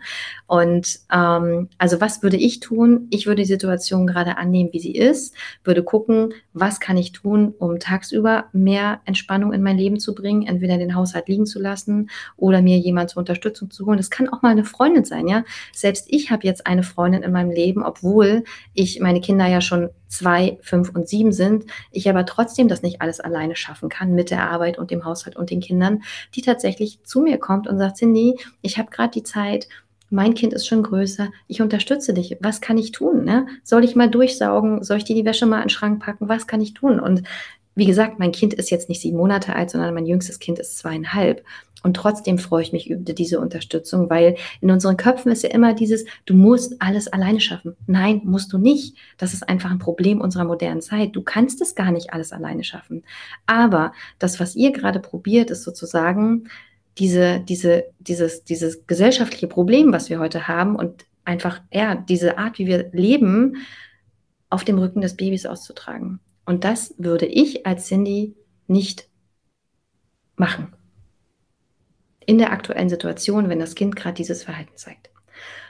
[0.48, 3.08] Und ähm, also was würde ich tun?
[3.10, 7.54] Ich würde die Situation gerade annehmen, wie sie ist, würde gucken, was kann ich tun,
[7.60, 12.10] um tagsüber mehr Entspannung in mein Leben zu bringen, entweder den Haushalt liegen zu lassen
[12.36, 13.98] oder mir jemand zur Unterstützung zu holen.
[13.98, 15.44] Das kann auch mal eine Freundin sein, ja.
[15.74, 19.90] Selbst ich habe jetzt eine Freundin in meinem Leben, obwohl ich meine Kinder ja schon
[20.08, 24.32] zwei, fünf und sieben sind, ich aber trotzdem das nicht alles alleine schaffen kann mit
[24.32, 26.04] der Arbeit und dem Haushalt und den Kindern,
[26.36, 29.68] die tatsächlich zu mir kommt und sagt, Cindy, ich habe gerade die Zeit,
[30.10, 33.26] mein Kind ist schon größer, ich unterstütze dich, was kann ich tun?
[33.26, 33.48] Ne?
[33.64, 34.84] Soll ich mal durchsaugen?
[34.84, 36.30] Soll ich dir die Wäsche mal in den Schrank packen?
[36.30, 37.00] Was kann ich tun?
[37.00, 37.24] Und
[37.78, 40.80] wie gesagt, mein Kind ist jetzt nicht sieben Monate alt, sondern mein jüngstes Kind ist
[40.80, 41.46] zweieinhalb.
[41.84, 45.76] Und trotzdem freue ich mich über diese Unterstützung, weil in unseren Köpfen ist ja immer
[45.76, 47.76] dieses, du musst alles alleine schaffen.
[47.86, 48.98] Nein, musst du nicht.
[49.20, 51.16] Das ist einfach ein Problem unserer modernen Zeit.
[51.16, 53.04] Du kannst es gar nicht alles alleine schaffen.
[53.46, 56.50] Aber das, was ihr gerade probiert, ist sozusagen
[56.98, 62.58] diese, diese, dieses, dieses gesellschaftliche Problem, was wir heute haben und einfach, ja, diese Art,
[62.58, 63.58] wie wir leben,
[64.50, 66.20] auf dem Rücken des Babys auszutragen.
[66.48, 68.34] Und das würde ich als Cindy
[68.68, 69.10] nicht
[70.38, 70.74] machen
[72.26, 75.10] in der aktuellen Situation, wenn das Kind gerade dieses Verhalten zeigt.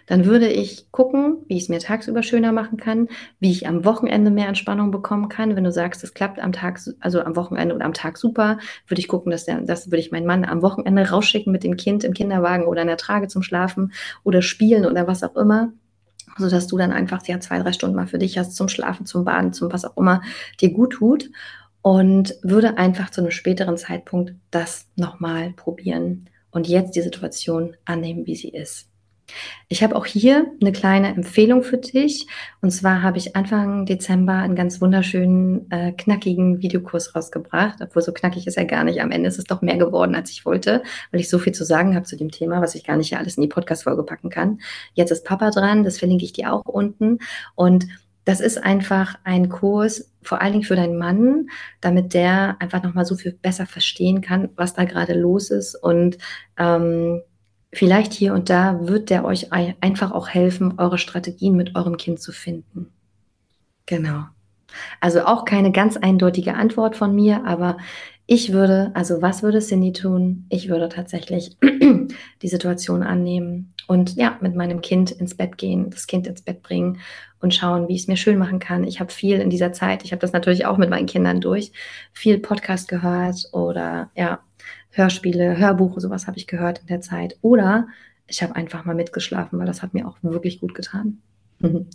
[0.06, 3.10] Dann würde ich gucken, wie ich es mir tagsüber schöner machen kann,
[3.40, 5.56] wie ich am Wochenende mehr Entspannung bekommen kann.
[5.56, 9.00] Wenn du sagst, es klappt am Tag, also am Wochenende oder am Tag super, würde
[9.00, 12.04] ich gucken, dass der, das würde ich meinen Mann am Wochenende rausschicken mit dem Kind
[12.04, 15.74] im Kinderwagen oder in der Trage zum Schlafen oder spielen oder was auch immer
[16.38, 19.06] so dass du dann einfach ja zwei, drei Stunden mal für dich hast zum Schlafen,
[19.06, 20.21] zum Baden, zum was auch immer
[20.62, 21.30] dir gut tut
[21.82, 28.26] und würde einfach zu einem späteren Zeitpunkt das nochmal probieren und jetzt die Situation annehmen,
[28.26, 28.89] wie sie ist.
[29.70, 32.28] Ich habe auch hier eine kleine Empfehlung für dich.
[32.62, 37.80] Und zwar habe ich Anfang Dezember einen ganz wunderschönen, äh, knackigen Videokurs rausgebracht.
[37.82, 39.02] Obwohl so knackig ist er gar nicht.
[39.02, 41.66] Am Ende ist es doch mehr geworden, als ich wollte, weil ich so viel zu
[41.66, 44.60] sagen habe zu dem Thema, was ich gar nicht alles in die Podcast-Folge packen kann.
[44.94, 47.20] Jetzt ist Papa dran, das verlinke ich dir auch unten.
[47.56, 47.88] Und
[48.28, 51.48] das ist einfach ein Kurs, vor allen Dingen für deinen Mann,
[51.80, 55.76] damit der einfach nochmal so viel besser verstehen kann, was da gerade los ist.
[55.76, 56.18] Und
[56.58, 57.22] ähm,
[57.78, 62.20] vielleicht hier und da wird der euch einfach auch helfen, eure Strategien mit eurem Kind
[62.20, 62.92] zu finden.
[63.86, 64.26] Genau.
[65.00, 67.78] Also auch keine ganz eindeutige Antwort von mir, aber
[68.26, 70.46] ich würde, also was würde Cindy tun?
[70.50, 71.56] Ich würde tatsächlich
[72.42, 76.62] die Situation annehmen und ja, mit meinem Kind ins Bett gehen, das Kind ins Bett
[76.62, 77.00] bringen
[77.40, 78.84] und schauen, wie ich es mir schön machen kann.
[78.84, 81.72] Ich habe viel in dieser Zeit, ich habe das natürlich auch mit meinen Kindern durch,
[82.12, 84.40] viel Podcast gehört oder ja,
[84.97, 87.38] Hörspiele, Hörbuche, sowas habe ich gehört in der Zeit.
[87.41, 87.88] Oder
[88.27, 91.21] ich habe einfach mal mitgeschlafen, weil das hat mir auch wirklich gut getan.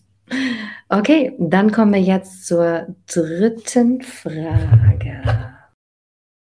[0.88, 5.52] Okay, dann kommen wir jetzt zur dritten Frage.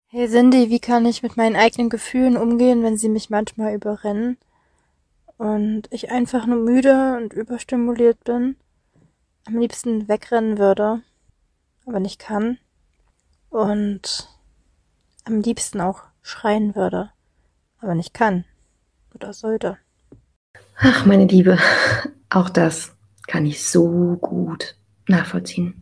[0.07, 4.37] Hey Cindy, wie kann ich mit meinen eigenen Gefühlen umgehen, wenn sie mich manchmal überrennen
[5.37, 8.55] und ich einfach nur müde und überstimuliert bin,
[9.45, 11.01] am liebsten wegrennen würde,
[11.85, 12.57] aber nicht kann
[13.49, 14.29] und
[15.25, 17.11] am liebsten auch schreien würde,
[17.79, 18.45] aber nicht kann
[19.15, 19.77] oder sollte.
[20.77, 21.57] Ach, meine Liebe,
[22.29, 22.95] auch das
[23.27, 24.75] kann ich so gut
[25.07, 25.81] nachvollziehen.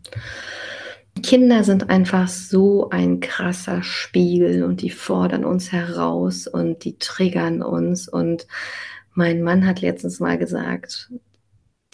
[1.22, 7.62] Kinder sind einfach so ein krasser Spiegel und die fordern uns heraus und die triggern
[7.62, 8.08] uns.
[8.08, 8.46] Und
[9.14, 11.10] mein Mann hat letztens mal gesagt,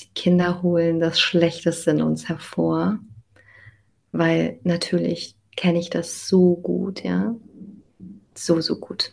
[0.01, 2.99] die Kinder holen das Schlechteste in uns hervor,
[4.11, 7.35] weil natürlich kenne ich das so gut, ja.
[8.35, 9.12] So, so gut.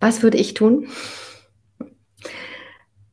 [0.00, 0.88] Was würde ich tun?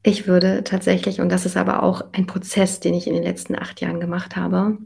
[0.03, 3.57] Ich würde tatsächlich, und das ist aber auch ein Prozess, den ich in den letzten
[3.57, 4.79] acht Jahren gemacht habe,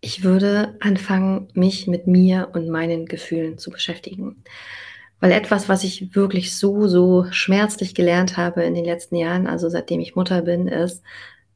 [0.00, 4.44] ich würde anfangen, mich mit mir und meinen Gefühlen zu beschäftigen.
[5.18, 9.70] Weil etwas, was ich wirklich so, so schmerzlich gelernt habe in den letzten Jahren, also
[9.70, 11.02] seitdem ich Mutter bin, ist,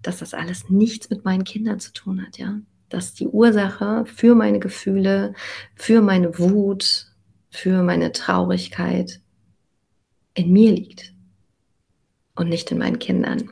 [0.00, 2.58] dass das alles nichts mit meinen Kindern zu tun hat, ja.
[2.88, 5.34] Dass die Ursache für meine Gefühle,
[5.74, 7.06] für meine Wut,
[7.50, 9.20] für meine Traurigkeit
[10.34, 11.12] in mir liegt
[12.34, 13.50] und nicht in meinen Kindern.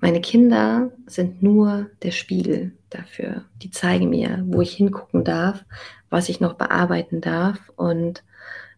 [0.00, 3.44] Meine Kinder sind nur der Spiegel dafür.
[3.62, 5.64] Die zeigen mir, wo ich hingucken darf,
[6.08, 8.22] was ich noch bearbeiten darf und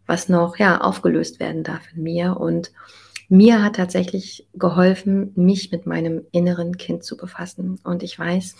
[0.07, 2.73] was noch ja aufgelöst werden darf in mir und
[3.29, 8.57] mir hat tatsächlich geholfen, mich mit meinem inneren Kind zu befassen und ich weiß,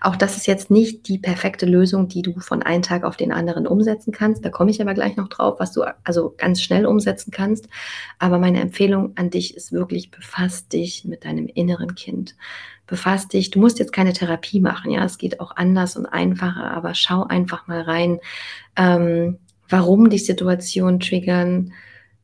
[0.00, 3.32] auch das ist jetzt nicht die perfekte Lösung, die du von einem Tag auf den
[3.32, 4.44] anderen umsetzen kannst.
[4.44, 7.68] Da komme ich aber gleich noch drauf, was du also ganz schnell umsetzen kannst.
[8.18, 12.36] Aber meine Empfehlung an dich ist wirklich, befass dich mit deinem inneren Kind.
[12.86, 13.50] Befass dich.
[13.50, 15.04] Du musst jetzt keine Therapie machen, ja.
[15.04, 18.18] Es geht auch anders und einfacher, aber schau einfach mal rein,
[18.76, 21.72] ähm, warum die Situation triggern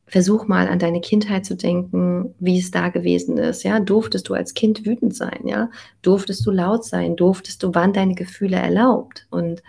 [0.07, 3.63] versuch mal an deine Kindheit zu denken, wie es da gewesen ist.
[3.63, 5.41] Ja, durftest du als Kind wütend sein?
[5.45, 5.69] Ja,
[6.01, 7.15] durftest du laut sein?
[7.15, 9.27] Durftest du, wann deine Gefühle erlaubt?
[9.31, 9.63] Und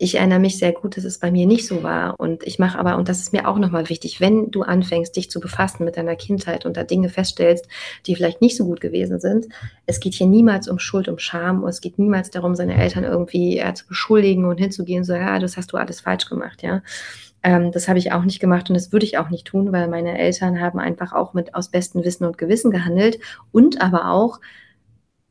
[0.00, 2.18] ich erinnere mich sehr gut, dass es bei mir nicht so war.
[2.18, 5.28] Und ich mache aber, und das ist mir auch nochmal wichtig, wenn du anfängst, dich
[5.28, 7.66] zu befassen mit deiner Kindheit und da Dinge feststellst,
[8.06, 9.46] die vielleicht nicht so gut gewesen sind,
[9.86, 11.64] es geht hier niemals um Schuld, um Scham.
[11.64, 15.38] Und es geht niemals darum, seine Eltern irgendwie äh, zu beschuldigen und hinzugehen sagen, ja,
[15.40, 16.82] das hast du alles falsch gemacht, ja.
[17.48, 19.88] Ähm, das habe ich auch nicht gemacht und das würde ich auch nicht tun, weil
[19.88, 23.18] meine Eltern haben einfach auch mit aus bestem Wissen und Gewissen gehandelt
[23.52, 24.38] und aber auch,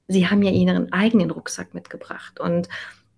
[0.07, 2.69] sie haben ja ihren eigenen Rucksack mitgebracht und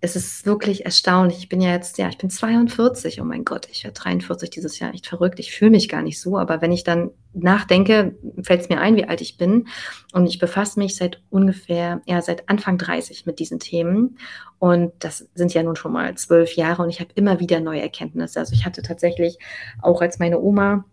[0.02, 1.40] es ist wirklich erstaunlich.
[1.40, 3.20] Ich bin ja jetzt, ja, ich bin 42.
[3.22, 4.94] Oh mein Gott, ich werde 43 dieses Jahr.
[4.94, 5.40] Echt verrückt.
[5.40, 6.38] Ich fühle mich gar nicht so.
[6.38, 9.68] Aber wenn ich dann nachdenke, fällt es mir ein, wie alt ich bin.
[10.14, 14.18] Und ich befasse mich seit ungefähr, ja, seit Anfang 30 mit diesen Themen.
[14.58, 16.84] Und das sind ja nun schon mal zwölf Jahre.
[16.84, 18.40] Und ich habe immer wieder neue Erkenntnisse.
[18.40, 19.38] Also ich hatte tatsächlich
[19.82, 20.86] auch als meine Oma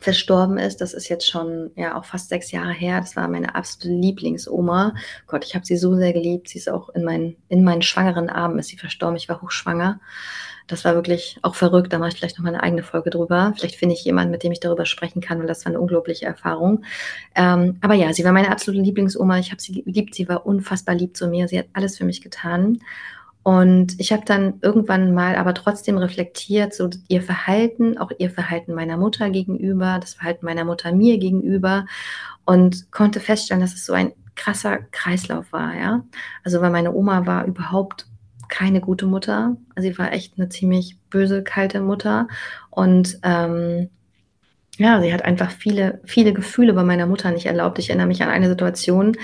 [0.00, 0.80] verstorben ist.
[0.80, 3.00] Das ist jetzt schon ja auch fast sechs Jahre her.
[3.00, 4.94] Das war meine absolute Lieblingsoma.
[5.26, 6.48] Gott, ich habe sie so sehr geliebt.
[6.48, 9.16] Sie ist auch in meinen, in meinen schwangeren Armen ist sie verstorben.
[9.16, 10.00] Ich war hochschwanger.
[10.66, 11.92] Das war wirklich auch verrückt.
[11.92, 13.52] Da mache ich vielleicht noch mal eine eigene Folge drüber.
[13.56, 16.26] Vielleicht finde ich jemanden, mit dem ich darüber sprechen kann, weil das war eine unglaubliche
[16.26, 16.84] Erfahrung.
[17.36, 19.38] Ähm, aber ja, sie war meine absolute Lieblingsoma.
[19.38, 20.14] Ich habe sie geliebt.
[20.14, 21.46] Sie war unfassbar lieb zu mir.
[21.46, 22.80] Sie hat alles für mich getan.
[23.46, 28.74] Und ich habe dann irgendwann mal aber trotzdem reflektiert, so ihr Verhalten, auch ihr Verhalten
[28.74, 31.86] meiner Mutter gegenüber, das Verhalten meiner Mutter mir gegenüber
[32.44, 36.02] und konnte feststellen, dass es so ein krasser Kreislauf war, ja.
[36.42, 38.08] Also weil meine Oma war überhaupt
[38.48, 39.56] keine gute Mutter.
[39.76, 42.26] Sie war echt eine ziemlich böse, kalte Mutter
[42.70, 43.90] und ähm,
[44.76, 47.78] ja, sie hat einfach viele, viele Gefühle bei meiner Mutter nicht erlaubt.
[47.78, 49.16] Ich erinnere mich an eine Situation,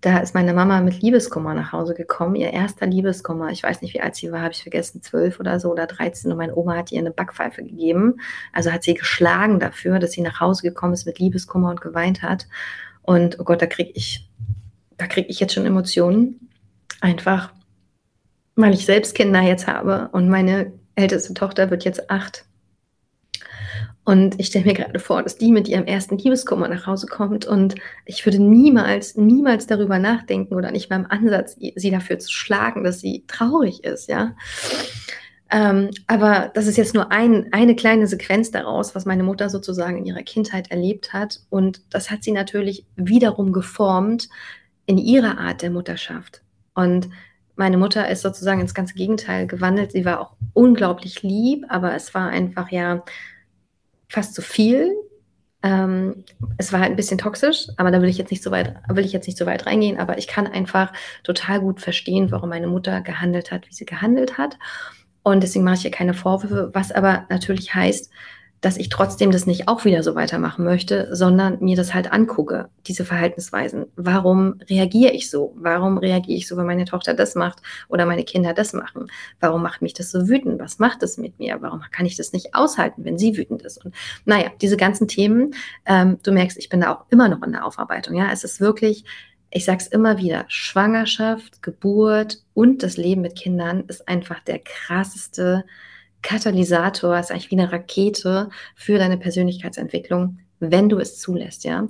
[0.00, 3.50] da ist meine Mama mit Liebeskummer nach Hause gekommen, ihr erster Liebeskummer.
[3.50, 6.32] Ich weiß nicht, wie alt sie war, habe ich vergessen, zwölf oder so oder dreizehn.
[6.32, 8.16] Und meine Oma hat ihr eine Backpfeife gegeben.
[8.52, 12.22] Also hat sie geschlagen dafür, dass sie nach Hause gekommen ist mit Liebeskummer und geweint
[12.22, 12.48] hat.
[13.02, 14.26] Und oh Gott, da kriege ich,
[14.96, 16.48] da kriege ich jetzt schon Emotionen.
[17.02, 17.52] Einfach,
[18.56, 22.46] weil ich selbst Kinder jetzt habe und meine älteste Tochter wird jetzt acht.
[24.10, 27.46] Und ich stelle mir gerade vor, dass die mit ihrem ersten Liebeskummer nach Hause kommt
[27.46, 32.28] und ich würde niemals, niemals darüber nachdenken oder nicht mal im Ansatz, sie dafür zu
[32.32, 34.34] schlagen, dass sie traurig ist, ja.
[35.48, 39.98] Ähm, aber das ist jetzt nur ein, eine kleine Sequenz daraus, was meine Mutter sozusagen
[39.98, 41.42] in ihrer Kindheit erlebt hat.
[41.48, 44.28] Und das hat sie natürlich wiederum geformt
[44.86, 46.42] in ihrer Art der Mutterschaft.
[46.74, 47.08] Und
[47.54, 49.92] meine Mutter ist sozusagen ins ganze Gegenteil gewandelt.
[49.92, 53.04] Sie war auch unglaublich lieb, aber es war einfach ja
[54.10, 54.94] fast zu viel.
[55.62, 56.24] Ähm,
[56.58, 59.04] es war halt ein bisschen toxisch, aber da will ich jetzt nicht so weit, will
[59.04, 60.92] ich jetzt nicht so weit reingehen, aber ich kann einfach
[61.22, 64.58] total gut verstehen, warum meine Mutter gehandelt hat, wie sie gehandelt hat.
[65.22, 68.10] Und deswegen mache ich ihr keine Vorwürfe, was aber natürlich heißt,
[68.60, 72.68] dass ich trotzdem das nicht auch wieder so weitermachen möchte, sondern mir das halt angucke,
[72.86, 73.86] diese Verhaltensweisen.
[73.96, 75.54] Warum reagiere ich so?
[75.56, 79.10] Warum reagiere ich so, wenn meine Tochter das macht oder meine Kinder das machen?
[79.40, 80.60] Warum macht mich das so wütend?
[80.60, 81.58] Was macht es mit mir?
[81.60, 83.84] Warum kann ich das nicht aushalten, wenn sie wütend ist?
[83.84, 83.94] Und
[84.26, 85.54] naja, diese ganzen Themen,
[85.86, 88.14] ähm, du merkst, ich bin da auch immer noch in der Aufarbeitung.
[88.14, 89.04] Ja, es ist wirklich
[89.52, 94.60] ich sage es immer wieder, Schwangerschaft, Geburt und das Leben mit Kindern ist einfach der
[94.60, 95.64] krasseste
[96.22, 101.88] Katalysator, ist eigentlich wie eine Rakete für deine Persönlichkeitsentwicklung, wenn du es zulässt, ja.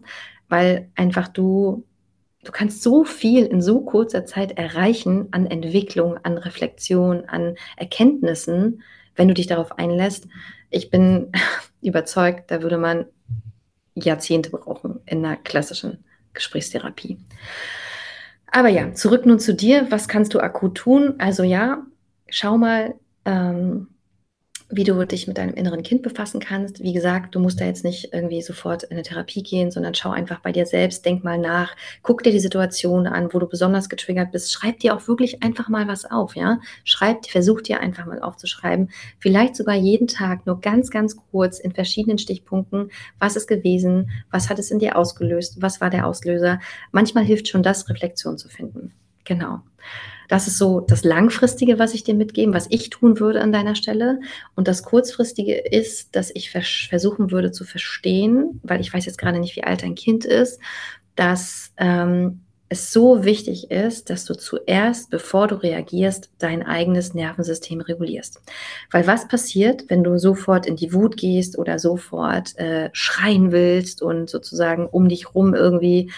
[0.49, 1.85] Weil einfach du,
[2.45, 8.83] du kannst so viel in so kurzer Zeit erreichen an Entwicklung, an Reflexion, an Erkenntnissen,
[9.17, 10.29] wenn du dich darauf einlässt.
[10.71, 11.33] Ich bin
[11.83, 13.07] überzeugt, da würde man
[13.95, 17.19] Jahrzehnte brauchen in einer klassischen Gesprächstherapie.
[18.53, 19.91] Aber ja, zurück nun zu dir.
[19.91, 21.15] Was kannst du akut tun?
[21.19, 21.85] Also ja,
[22.29, 23.89] schau mal, ähm,
[24.71, 26.83] wie du dich mit deinem inneren Kind befassen kannst.
[26.83, 30.11] Wie gesagt, du musst da jetzt nicht irgendwie sofort in eine Therapie gehen, sondern schau
[30.11, 33.89] einfach bei dir selbst, denk mal nach, guck dir die Situation an, wo du besonders
[33.89, 34.53] getriggert bist.
[34.53, 36.61] Schreib dir auch wirklich einfach mal was auf, ja?
[36.85, 38.91] Schreib, versuch dir einfach mal aufzuschreiben.
[39.19, 42.91] Vielleicht sogar jeden Tag nur ganz, ganz kurz in verschiedenen Stichpunkten.
[43.19, 44.11] Was ist gewesen?
[44.31, 45.61] Was hat es in dir ausgelöst?
[45.61, 46.61] Was war der Auslöser?
[46.93, 48.93] Manchmal hilft schon das, Reflexion zu finden.
[49.25, 49.61] Genau.
[50.29, 53.75] Das ist so das Langfristige, was ich dir mitgeben, was ich tun würde an deiner
[53.75, 54.21] Stelle.
[54.55, 59.19] Und das Kurzfristige ist, dass ich vers versuchen würde zu verstehen, weil ich weiß jetzt
[59.19, 60.61] gerade nicht, wie alt dein Kind ist,
[61.17, 67.81] dass ähm, es so wichtig ist, dass du zuerst, bevor du reagierst, dein eigenes Nervensystem
[67.81, 68.41] regulierst.
[68.93, 74.01] Weil was passiert, wenn du sofort in die Wut gehst oder sofort äh, schreien willst
[74.01, 76.13] und sozusagen um dich rum irgendwie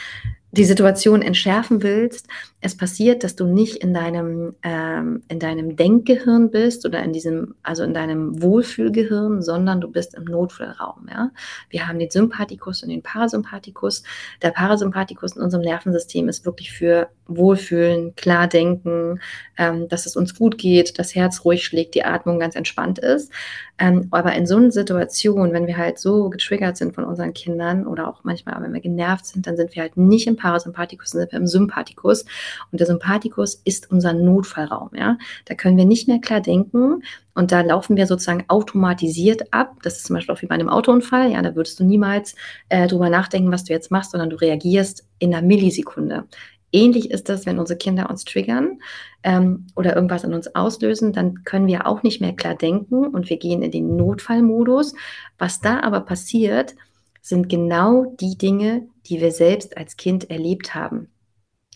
[0.51, 2.29] die Situation entschärfen willst,
[2.65, 7.57] es passiert, dass du nicht in deinem, ähm, in deinem Denkgehirn bist oder in diesem,
[7.65, 11.09] also in deinem Wohlfühlgehirn, sondern du bist im Notfallraum.
[11.11, 11.33] Ja?
[11.71, 14.05] Wir haben den Sympathikus und den Parasympathikus.
[14.43, 19.21] Der Parasympathikus in unserem Nervensystem ist wirklich für Wohlfühlen, klar denken,
[19.59, 23.33] ähm, dass es uns gut geht, das Herz ruhig schlägt, die Atmung ganz entspannt ist.
[23.79, 27.87] Ähm, aber in so einer Situation, wenn wir halt so getriggert sind von unseren Kindern
[27.87, 31.31] oder auch manchmal, wenn wir genervt sind, dann sind wir halt nicht im Parasympathikus, sondern
[31.31, 32.25] im Sympathikus.
[32.71, 34.91] Und der Sympathikus ist unser Notfallraum.
[34.95, 35.19] Ja?
[35.47, 37.03] Da können wir nicht mehr klar denken.
[37.35, 39.77] Und da laufen wir sozusagen automatisiert ab.
[39.83, 41.33] Das ist zum Beispiel auch wie bei einem Autounfall.
[41.33, 42.35] Ja, da würdest du niemals
[42.69, 46.25] äh, drüber nachdenken, was du jetzt machst, sondern du reagierst in einer Millisekunde
[46.73, 48.81] ähnlich ist das, wenn unsere Kinder uns triggern
[49.23, 53.31] ähm, oder irgendwas in uns auslösen, dann können wir auch nicht mehr klar denken und
[53.31, 54.95] wir gehen in den Notfallmodus.
[55.39, 56.75] Was da aber passiert,
[57.21, 61.09] sind genau die Dinge, die wir selbst als Kind erlebt haben.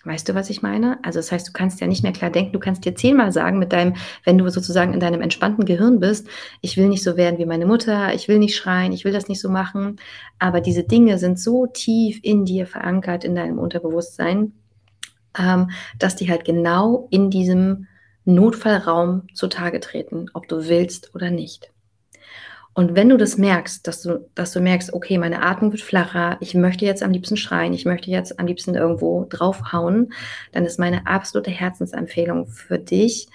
[0.07, 1.03] Weißt du, was ich meine?
[1.03, 3.59] Also das heißt, du kannst ja nicht mehr klar denken, du kannst dir zehnmal sagen
[3.59, 6.29] mit deinem, wenn du sozusagen in deinem entspannten Gehirn bist,
[6.61, 9.27] ich will nicht so werden wie meine Mutter, ich will nicht schreien, ich will das
[9.27, 9.97] nicht so machen.
[10.39, 14.53] Aber diese Dinge sind so tief in dir verankert, in deinem Unterbewusstsein,
[15.37, 17.89] ähm, dass die halt genau in diesem
[18.25, 21.73] Notfallraum zutage treten, ob du willst oder nicht.
[22.77, 26.37] Und wenn du das merkst, dass du, dass du merkst, okay, meine Atmung wird flacher,
[26.41, 30.13] ich möchte jetzt am liebsten schreien, ich möchte jetzt am liebsten irgendwo draufhauen,
[30.53, 33.29] dann ist meine absolute Herzensempfehlung für dich,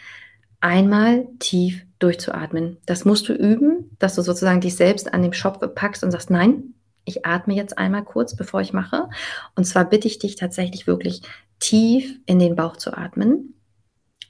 [0.60, 2.78] einmal tief durchzuatmen.
[2.86, 6.30] Das musst du üben, dass du sozusagen dich selbst an dem Schopf packst und sagst,
[6.30, 9.10] nein, ich atme jetzt einmal kurz, bevor ich mache.
[9.56, 11.24] Und zwar bitte ich dich tatsächlich wirklich
[11.60, 13.56] tief in den Bauch zu atmen.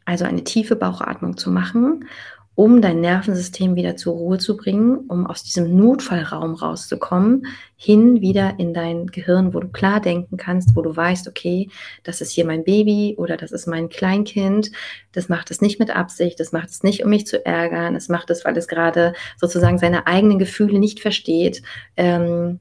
[0.05, 2.05] Also eine tiefe Bauchatmung zu machen
[2.53, 7.47] um dein Nervensystem wieder zur Ruhe zu bringen, um aus diesem Notfallraum rauszukommen,
[7.77, 11.69] hin wieder in dein Gehirn, wo du klar denken kannst, wo du weißt, okay,
[12.03, 14.71] das ist hier mein Baby oder das ist mein Kleinkind,
[15.13, 18.09] das macht es nicht mit Absicht, das macht es nicht, um mich zu ärgern, es
[18.09, 21.63] macht es, weil es gerade sozusagen seine eigenen Gefühle nicht versteht.
[21.95, 22.59] Ähm,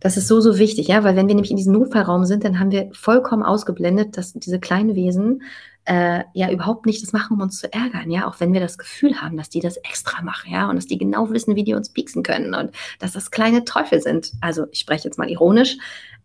[0.00, 2.60] das ist so, so wichtig, ja, weil wenn wir nämlich in diesem Notfallraum sind, dann
[2.60, 5.42] haben wir vollkommen ausgeblendet, dass diese kleinen Wesen
[5.88, 8.76] äh, ja überhaupt nicht das machen, um uns zu ärgern, ja, auch wenn wir das
[8.76, 11.72] Gefühl haben, dass die das extra machen, ja, und dass die genau wissen, wie die
[11.72, 14.32] uns pieksen können und dass das kleine Teufel sind.
[14.42, 15.78] Also ich spreche jetzt mal ironisch,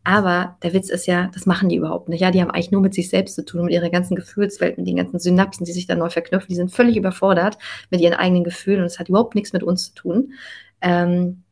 [0.04, 2.20] aber der Witz ist ja, das machen die überhaupt nicht.
[2.20, 4.86] Ja, die haben eigentlich nur mit sich selbst zu tun, mit ihrer ganzen Gefühlswelt, mit
[4.86, 6.50] den ganzen Synapsen, die sich dann neu verknüpfen.
[6.50, 7.58] Die sind völlig überfordert
[7.90, 10.34] mit ihren eigenen Gefühlen und es hat überhaupt nichts mit uns zu tun.
[10.82, 11.44] Ähm,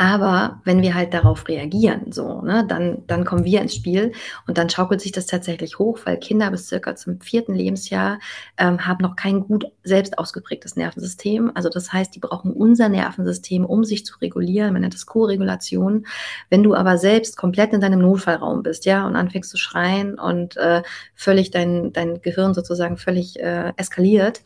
[0.00, 4.12] aber wenn wir halt darauf reagieren, so, ne, dann, dann kommen wir ins Spiel
[4.46, 8.18] und dann schaukelt sich das tatsächlich hoch, weil Kinder bis circa zum vierten Lebensjahr
[8.56, 11.52] ähm, haben noch kein gut selbst ausgeprägtes Nervensystem.
[11.54, 14.72] Also das heißt, die brauchen unser Nervensystem, um sich zu regulieren.
[14.72, 16.06] Man nennt das Co-Regulation.
[16.48, 20.56] Wenn du aber selbst komplett in deinem Notfallraum bist, ja, und anfängst zu schreien und
[20.56, 20.82] äh,
[21.14, 24.40] völlig dein, dein Gehirn sozusagen völlig äh, eskaliert,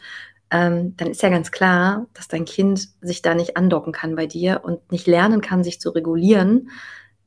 [0.55, 4.27] ähm, dann ist ja ganz klar, dass dein Kind sich da nicht andocken kann bei
[4.27, 6.71] dir und nicht lernen kann, sich zu regulieren,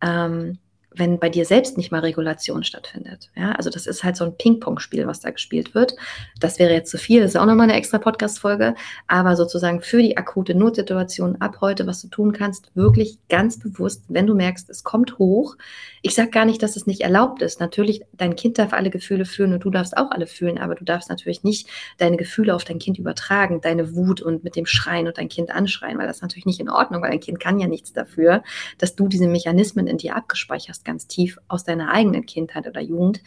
[0.01, 0.59] ähm,
[0.97, 3.29] wenn bei dir selbst nicht mal Regulation stattfindet.
[3.35, 5.95] Ja, also das ist halt so ein Ping-Pong-Spiel, was da gespielt wird.
[6.39, 8.75] Das wäre jetzt zu viel, das ist auch nochmal eine extra Podcast-Folge,
[9.07, 14.03] aber sozusagen für die akute Notsituation ab heute, was du tun kannst, wirklich ganz bewusst,
[14.07, 15.57] wenn du merkst, es kommt hoch.
[16.01, 17.59] Ich sage gar nicht, dass es nicht erlaubt ist.
[17.59, 20.85] Natürlich, dein Kind darf alle Gefühle fühlen und du darfst auch alle fühlen, aber du
[20.85, 21.67] darfst natürlich nicht
[21.97, 25.51] deine Gefühle auf dein Kind übertragen, deine Wut und mit dem Schreien und dein Kind
[25.51, 28.43] anschreien, weil das ist natürlich nicht in Ordnung, weil dein Kind kann ja nichts dafür,
[28.77, 32.81] dass du diese Mechanismen in dir abgespeichert hast ganz tief aus deiner eigenen Kindheit oder
[32.81, 33.21] Jugend.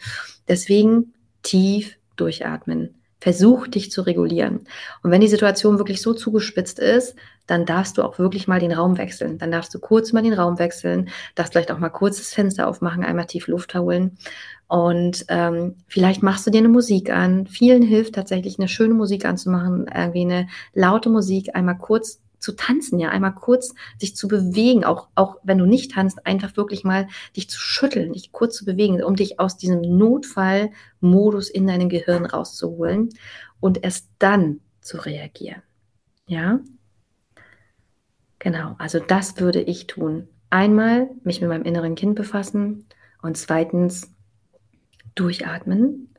[0.49, 2.95] Deswegen tief durchatmen.
[3.21, 4.61] Versuch dich zu regulieren.
[5.03, 8.71] Und wenn die Situation wirklich so zugespitzt ist, dann darfst du auch wirklich mal den
[8.71, 9.37] Raum wechseln.
[9.37, 12.67] Dann darfst du kurz mal den Raum wechseln, darfst vielleicht auch mal kurz das Fenster
[12.67, 14.17] aufmachen, einmal tief Luft holen.
[14.67, 17.45] Und ähm, vielleicht machst du dir eine Musik an.
[17.45, 22.99] Vielen hilft tatsächlich, eine schöne Musik anzumachen, irgendwie eine laute Musik, einmal kurz zu tanzen,
[22.99, 27.07] ja, einmal kurz sich zu bewegen, auch, auch wenn du nicht tanzt, einfach wirklich mal
[27.35, 32.25] dich zu schütteln, dich kurz zu bewegen, um dich aus diesem Notfallmodus in deinem Gehirn
[32.25, 33.09] rauszuholen
[33.59, 35.61] und erst dann zu reagieren.
[36.25, 36.59] Ja?
[38.39, 40.27] Genau, also das würde ich tun.
[40.49, 42.87] Einmal mich mit meinem inneren Kind befassen
[43.21, 44.11] und zweitens
[45.13, 46.13] durchatmen.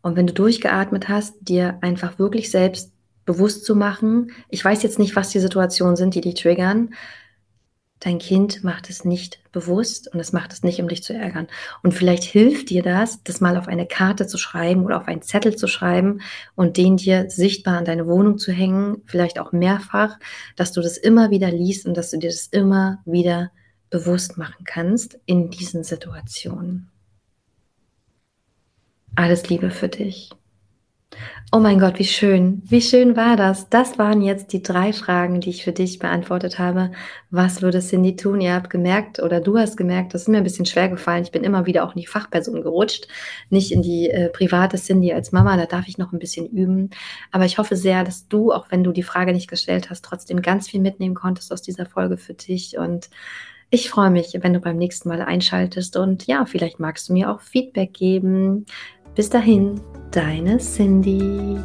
[0.00, 2.93] Und wenn du durchgeatmet hast, dir einfach wirklich selbst
[3.24, 4.32] bewusst zu machen.
[4.48, 6.94] Ich weiß jetzt nicht, was die Situationen sind, die dich triggern.
[8.00, 11.46] Dein Kind macht es nicht bewusst und es macht es nicht, um dich zu ärgern.
[11.82, 15.22] Und vielleicht hilft dir das, das mal auf eine Karte zu schreiben oder auf einen
[15.22, 16.20] Zettel zu schreiben
[16.54, 20.18] und den dir sichtbar an deine Wohnung zu hängen, vielleicht auch mehrfach,
[20.56, 23.52] dass du das immer wieder liest und dass du dir das immer wieder
[23.88, 26.90] bewusst machen kannst in diesen Situationen.
[29.14, 30.30] Alles Liebe für dich.
[31.52, 32.62] Oh mein Gott, wie schön.
[32.64, 33.68] Wie schön war das?
[33.68, 36.90] Das waren jetzt die drei Fragen, die ich für dich beantwortet habe.
[37.30, 38.40] Was würde Cindy tun?
[38.40, 41.22] Ihr habt gemerkt oder du hast gemerkt, das ist mir ein bisschen schwer gefallen.
[41.22, 43.06] Ich bin immer wieder auch in die Fachperson gerutscht,
[43.50, 45.56] nicht in die äh, private Cindy als Mama.
[45.56, 46.90] Da darf ich noch ein bisschen üben.
[47.30, 50.42] Aber ich hoffe sehr, dass du, auch wenn du die Frage nicht gestellt hast, trotzdem
[50.42, 52.78] ganz viel mitnehmen konntest aus dieser Folge für dich.
[52.78, 53.10] Und
[53.70, 55.96] ich freue mich, wenn du beim nächsten Mal einschaltest.
[55.96, 58.66] Und ja, vielleicht magst du mir auch Feedback geben.
[59.14, 61.56] Bis dahin, deine Cindy.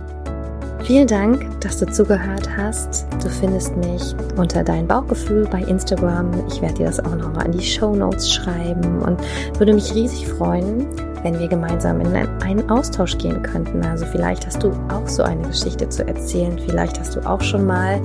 [0.84, 3.08] Vielen Dank, dass du zugehört hast.
[3.24, 6.30] Du findest mich unter dein Bauchgefühl bei Instagram.
[6.47, 9.20] Ich werde dir das auch nochmal in die Show Notes schreiben und
[9.58, 10.86] würde mich riesig freuen,
[11.24, 13.84] wenn wir gemeinsam in einen Austausch gehen könnten.
[13.84, 16.56] Also vielleicht hast du auch so eine Geschichte zu erzählen.
[16.68, 18.00] Vielleicht hast du auch schon mal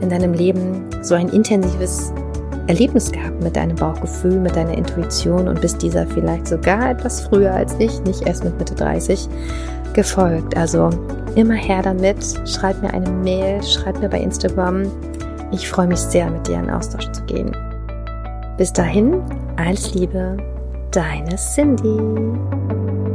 [0.00, 2.12] in deinem Leben so ein intensives
[2.66, 7.52] Erlebnis gehabt mit deinem Bauchgefühl, mit deiner Intuition und bist dieser vielleicht sogar etwas früher
[7.52, 9.28] als ich, nicht erst mit Mitte 30,
[9.94, 10.56] gefolgt.
[10.56, 10.90] Also
[11.36, 12.18] immer her damit.
[12.44, 14.82] Schreib mir eine Mail, schreib mir bei Instagram.
[15.52, 17.56] Ich freue mich sehr, mit dir in Austausch zu gehen.
[18.58, 19.22] Bis dahin,
[19.56, 20.36] alles Liebe,
[20.90, 23.05] deine Cindy.